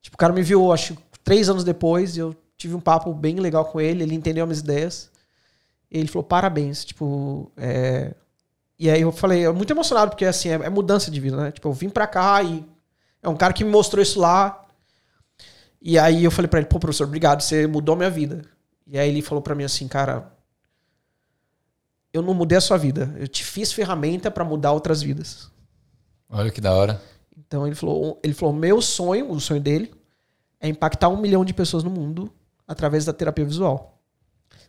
[0.00, 3.64] Tipo, o cara me viu, acho, três anos depois, eu tive um papo bem legal
[3.64, 5.10] com ele, ele entendeu minhas ideias.
[5.90, 8.14] ele falou, parabéns, tipo, é...
[8.78, 11.52] E aí eu falei, eu muito emocionado, porque assim, é, é, mudança de vida, né?
[11.52, 12.64] Tipo, eu vim pra cá e
[13.22, 14.64] é um cara que me mostrou isso lá.
[15.80, 18.42] E aí eu falei pra ele, pô, professor, obrigado, você mudou minha vida.
[18.86, 20.31] E aí ele falou pra mim assim, cara,
[22.12, 25.50] eu não mudei a sua vida, eu te fiz ferramenta para mudar outras vidas.
[26.28, 27.00] Olha que da hora.
[27.36, 29.92] Então ele falou, ele falou, meu sonho, o sonho dele,
[30.60, 32.32] é impactar um milhão de pessoas no mundo
[32.66, 34.00] através da terapia visual.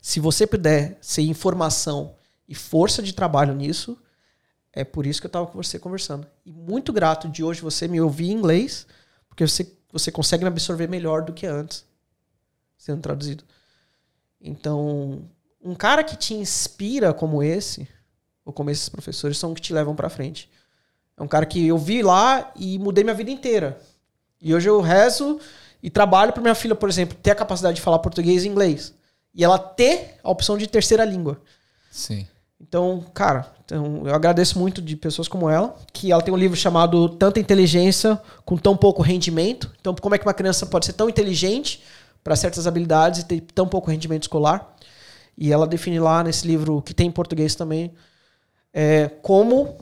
[0.02, 2.16] Se você puder ser informação
[2.48, 3.98] e força de trabalho nisso,
[4.74, 6.28] é por isso que eu estava com você conversando.
[6.46, 8.88] E muito grato de hoje você me ouvir em inglês,
[9.30, 11.86] porque você, você consegue me absorver melhor do que antes,
[12.78, 13.44] sendo traduzido.
[14.42, 15.30] Então,
[15.64, 17.88] um cara que te inspira como esse,
[18.46, 20.50] ou como esses professores, são que te levam para frente.
[21.18, 23.80] É um cara que eu vi lá e mudei minha vida inteira.
[24.42, 25.40] E hoje eu rezo
[25.82, 28.94] e trabalho para minha filha, por exemplo, ter a capacidade de falar português e inglês.
[29.34, 31.42] E ela ter a opção de terceira língua.
[31.92, 32.28] Sim.
[32.60, 36.56] Então, cara, então eu agradeço muito de pessoas como ela, que ela tem um livro
[36.58, 39.72] chamado Tanta Inteligência com Tão Pouco Rendimento.
[39.80, 41.84] Então, como é que uma criança pode ser tão inteligente
[42.24, 44.73] para certas habilidades e ter tão pouco rendimento escolar?
[45.38, 47.94] E ela define lá nesse livro, que tem em português também,
[48.74, 49.78] é, como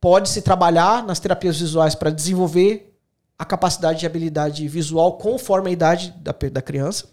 [0.00, 2.92] pode se trabalhar nas terapias visuais para desenvolver
[3.38, 7.06] a capacidade de habilidade visual conforme a idade da, da criança.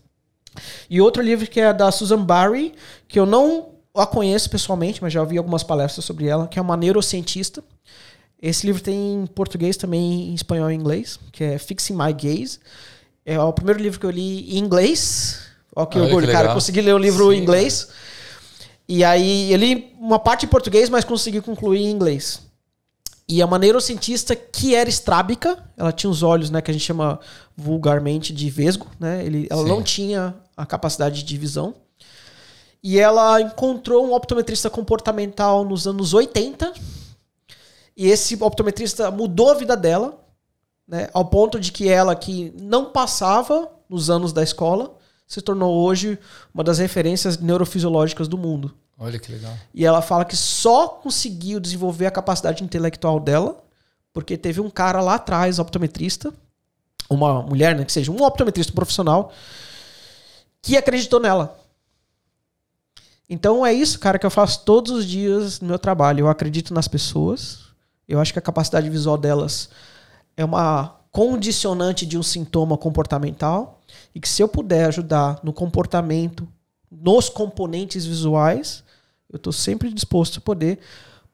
[0.89, 2.73] E outro livro que é da Susan Barry,
[3.07, 6.61] que eu não a conheço pessoalmente, mas já ouvi algumas palestras sobre ela, que é
[6.61, 7.63] uma neurocientista.
[8.41, 12.59] Esse livro tem em português também, em espanhol e inglês, que é Fixing My Gaze.
[13.25, 15.48] É o primeiro livro que eu li em inglês.
[15.75, 16.53] Olha que orgulho, que cara.
[16.53, 17.85] Consegui ler o livro Sim, em inglês.
[17.85, 17.97] Cara.
[18.87, 22.41] E aí, eu li uma parte em português, mas consegui concluir em inglês.
[23.27, 26.83] E é uma neurocientista que era estrábica, ela tinha os olhos, né, que a gente
[26.83, 27.19] chama
[27.55, 29.23] vulgarmente de vesgo, né?
[29.23, 29.69] Ele, ela Sim.
[29.69, 31.75] não tinha a capacidade de visão.
[32.81, 36.73] E ela encontrou um optometrista comportamental nos anos 80.
[37.95, 40.17] E esse optometrista mudou a vida dela,
[40.87, 44.97] né, ao ponto de que ela que não passava nos anos da escola,
[45.29, 46.17] se tornou hoje
[46.51, 48.73] uma das referências neurofisiológicas do mundo.
[48.97, 49.55] Olha que legal.
[49.73, 53.63] E ela fala que só conseguiu desenvolver a capacidade intelectual dela
[54.11, 56.33] porque teve um cara lá atrás, optometrista,
[57.07, 59.31] uma mulher, né, que seja um optometrista profissional,
[60.61, 61.57] que acreditou nela.
[63.29, 66.21] Então é isso, cara, que eu faço todos os dias no meu trabalho.
[66.21, 67.59] Eu acredito nas pessoas.
[68.07, 69.69] Eu acho que a capacidade visual delas
[70.35, 73.81] é uma condicionante de um sintoma comportamental
[74.13, 76.47] e que se eu puder ajudar no comportamento,
[76.91, 78.83] nos componentes visuais,
[79.29, 80.79] eu estou sempre disposto a poder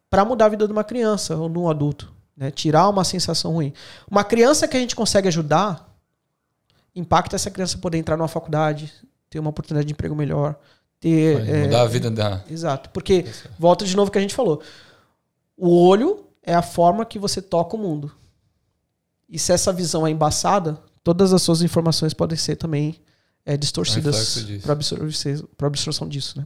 [0.09, 2.13] para mudar a vida de uma criança ou de um adulto.
[2.35, 2.51] Né?
[2.51, 3.73] Tirar uma sensação ruim.
[4.09, 5.93] Uma criança que a gente consegue ajudar,
[6.95, 8.93] impacta essa criança poder entrar numa faculdade,
[9.29, 10.55] ter uma oportunidade de emprego melhor.
[10.99, 12.43] Ter, é, mudar a vida da.
[12.49, 12.89] Exato.
[12.89, 13.25] Porque,
[13.59, 14.61] volta de novo que a gente falou.
[15.57, 18.11] O olho é a forma que você toca o mundo.
[19.29, 22.95] E se essa visão é embaçada, todas as suas informações podem ser também
[23.45, 26.45] é, distorcidas para absorção, absorção disso, né?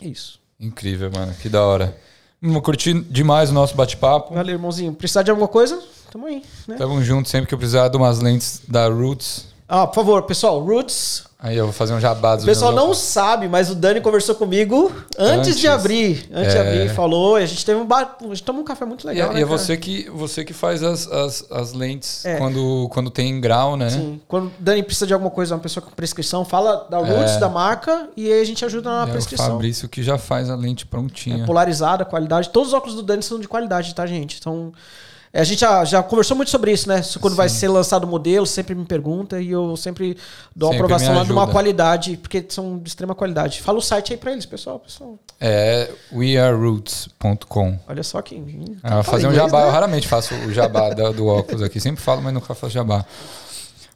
[0.00, 0.40] É isso.
[0.58, 1.34] Incrível, mano.
[1.34, 1.96] Que da hora.
[2.40, 4.34] Vou curtir demais o nosso bate-papo.
[4.34, 4.94] Valeu, irmãozinho.
[4.94, 5.82] Precisar de alguma coisa?
[6.10, 6.76] tamo aí, né?
[6.76, 9.46] Tamo junto sempre que eu precisar de umas lentes da Roots.
[9.68, 11.24] Ah, por favor, pessoal, Roots.
[11.42, 14.34] Aí eu vou fazer um jabá dos O pessoal não sabe, mas o Dani conversou
[14.34, 15.58] comigo antes, Antes.
[15.58, 16.28] de abrir.
[16.30, 16.60] Antes de É.
[16.60, 17.38] abrir, falou.
[17.40, 18.16] E a gente teve um bar...
[18.20, 19.58] A gente tomou um café muito E, legal, é- né, e é cara?
[19.58, 22.36] você que, você que faz as, as, as lentes É.
[22.36, 23.88] quando, quando tem grau, né?
[23.88, 24.20] Sim.
[24.28, 27.38] Quando o Dani precisa de alguma coisa, uma pessoa com prescrição, fala da Roots, É.
[27.38, 29.46] da marca, e aí a gente ajuda na É o prescrição.
[29.46, 31.42] Fabrício que já faz a lente prontinha.
[31.42, 32.50] É polarizada, qualidade.
[32.50, 34.36] Todos os óculos do Dani são de qualidade, tá, gente?
[34.38, 37.00] Então, é, a gente já, já conversou muito sobre isso, né?
[37.20, 40.16] Quando vai ser lançado o modelo, sempre me pergunta e eu sempre
[40.54, 43.62] dou Sempre aprovação lá de uma qualidade, porque são de extrema qualidade.
[43.62, 44.80] Fala o site aí pra eles, pessoal.
[44.80, 47.78] pessoal É weareroots.com.
[47.88, 48.42] olha só que.
[48.82, 49.60] Ah, fazer um inglês, jabá.
[49.62, 49.72] Eu né?
[49.72, 51.80] raramente faço o jabá da- do óculos aqui.
[51.80, 53.04] Sempre falo, mas nunca faço jabá.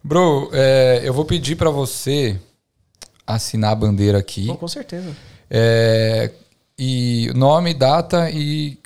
[0.03, 2.39] Bro, é, eu vou pedir pra você
[3.27, 4.47] assinar a bandeira aqui.
[4.47, 5.11] Bom, com certeza.
[5.51, 6.31] É,
[6.79, 8.79] e nome, data e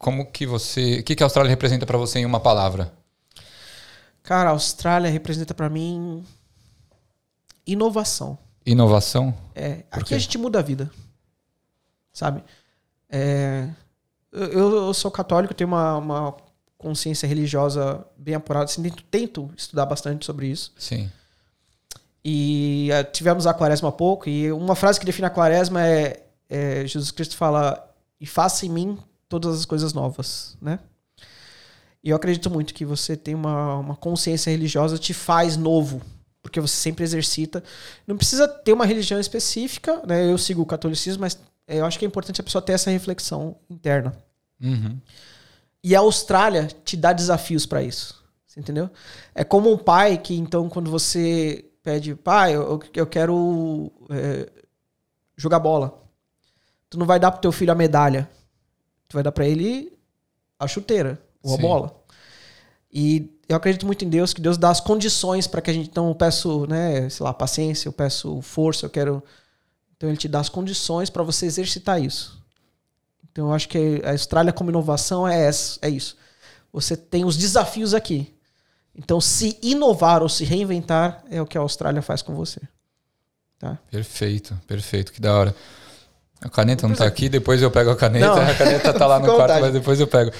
[0.00, 1.00] como que você.
[1.00, 2.90] O que, que a Austrália representa pra você em uma palavra?
[4.22, 6.24] Cara, a Austrália representa pra mim
[7.66, 8.38] inovação.
[8.64, 9.36] Inovação?
[9.54, 10.90] É, aqui a gente muda a vida.
[12.14, 12.42] Sabe?
[13.10, 13.68] É,
[14.32, 16.36] eu, eu sou católico, tenho uma, uma
[16.78, 18.64] consciência religiosa bem apurada.
[18.64, 20.72] Assim, tento, tento estudar bastante sobre isso.
[20.78, 21.12] Sim.
[22.24, 26.22] E eh, tivemos a quaresma há pouco, e uma frase que define a quaresma é,
[26.48, 28.98] é Jesus Cristo fala, e faça em mim
[29.30, 30.80] todas as coisas novas, né?
[32.02, 36.02] E eu acredito muito que você tem uma, uma consciência religiosa te faz novo,
[36.42, 37.62] porque você sempre exercita.
[38.06, 40.30] Não precisa ter uma religião específica, né?
[40.30, 41.38] Eu sigo o catolicismo, mas
[41.68, 44.12] eu acho que é importante a pessoa ter essa reflexão interna.
[44.60, 44.98] Uhum.
[45.82, 48.22] E a Austrália te dá desafios pra isso.
[48.46, 48.90] Você entendeu?
[49.32, 54.50] É como um pai que, então, quando você pede, pai, eu, eu quero é,
[55.36, 56.02] jogar bola.
[56.88, 58.28] Tu não vai dar pro teu filho a medalha.
[59.10, 59.92] Tu vai dar pra ele
[60.56, 61.62] a chuteira, ou a Sim.
[61.62, 62.00] bola.
[62.92, 65.88] E eu acredito muito em Deus, que Deus dá as condições para que a gente.
[65.88, 69.20] Então, eu peço, né, sei lá, paciência, eu peço força, eu quero.
[69.96, 72.40] Então, ele te dá as condições para você exercitar isso.
[73.30, 76.16] Então, eu acho que a Austrália como inovação é, essa, é isso.
[76.72, 78.32] Você tem os desafios aqui.
[78.94, 82.60] Então, se inovar ou se reinventar é o que a Austrália faz com você.
[83.90, 85.56] Perfeito, perfeito, que da hora.
[86.42, 88.26] A caneta não tá aqui, depois eu pego a caneta.
[88.26, 88.50] Não.
[88.50, 89.60] A caneta tá lá no quarto, vontade.
[89.60, 90.30] mas depois eu pego.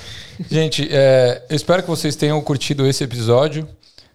[0.50, 3.68] Gente, é, eu espero que vocês tenham curtido esse episódio.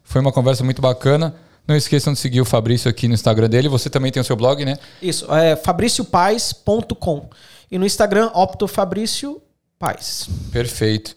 [0.03, 1.35] Foi uma conversa muito bacana.
[1.67, 3.67] Não esqueçam de seguir o Fabrício aqui no Instagram dele.
[3.69, 4.77] Você também tem o seu blog, né?
[5.01, 7.29] Isso, é fabriciopaz.com.
[7.71, 8.31] E no Instagram,
[9.77, 10.29] Paz.
[10.51, 11.15] Perfeito.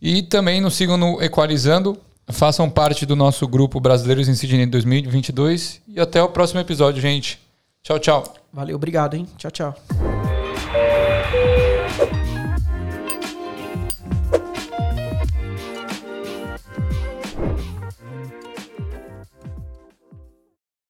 [0.00, 1.96] E também nos sigam no Equalizando.
[2.28, 5.80] Façam parte do nosso grupo Brasileiros em Sydney 2022.
[5.88, 7.38] E até o próximo episódio, gente.
[7.84, 8.24] Tchau, tchau.
[8.50, 9.26] Valeu, obrigado, hein?
[9.36, 9.74] Tchau, tchau.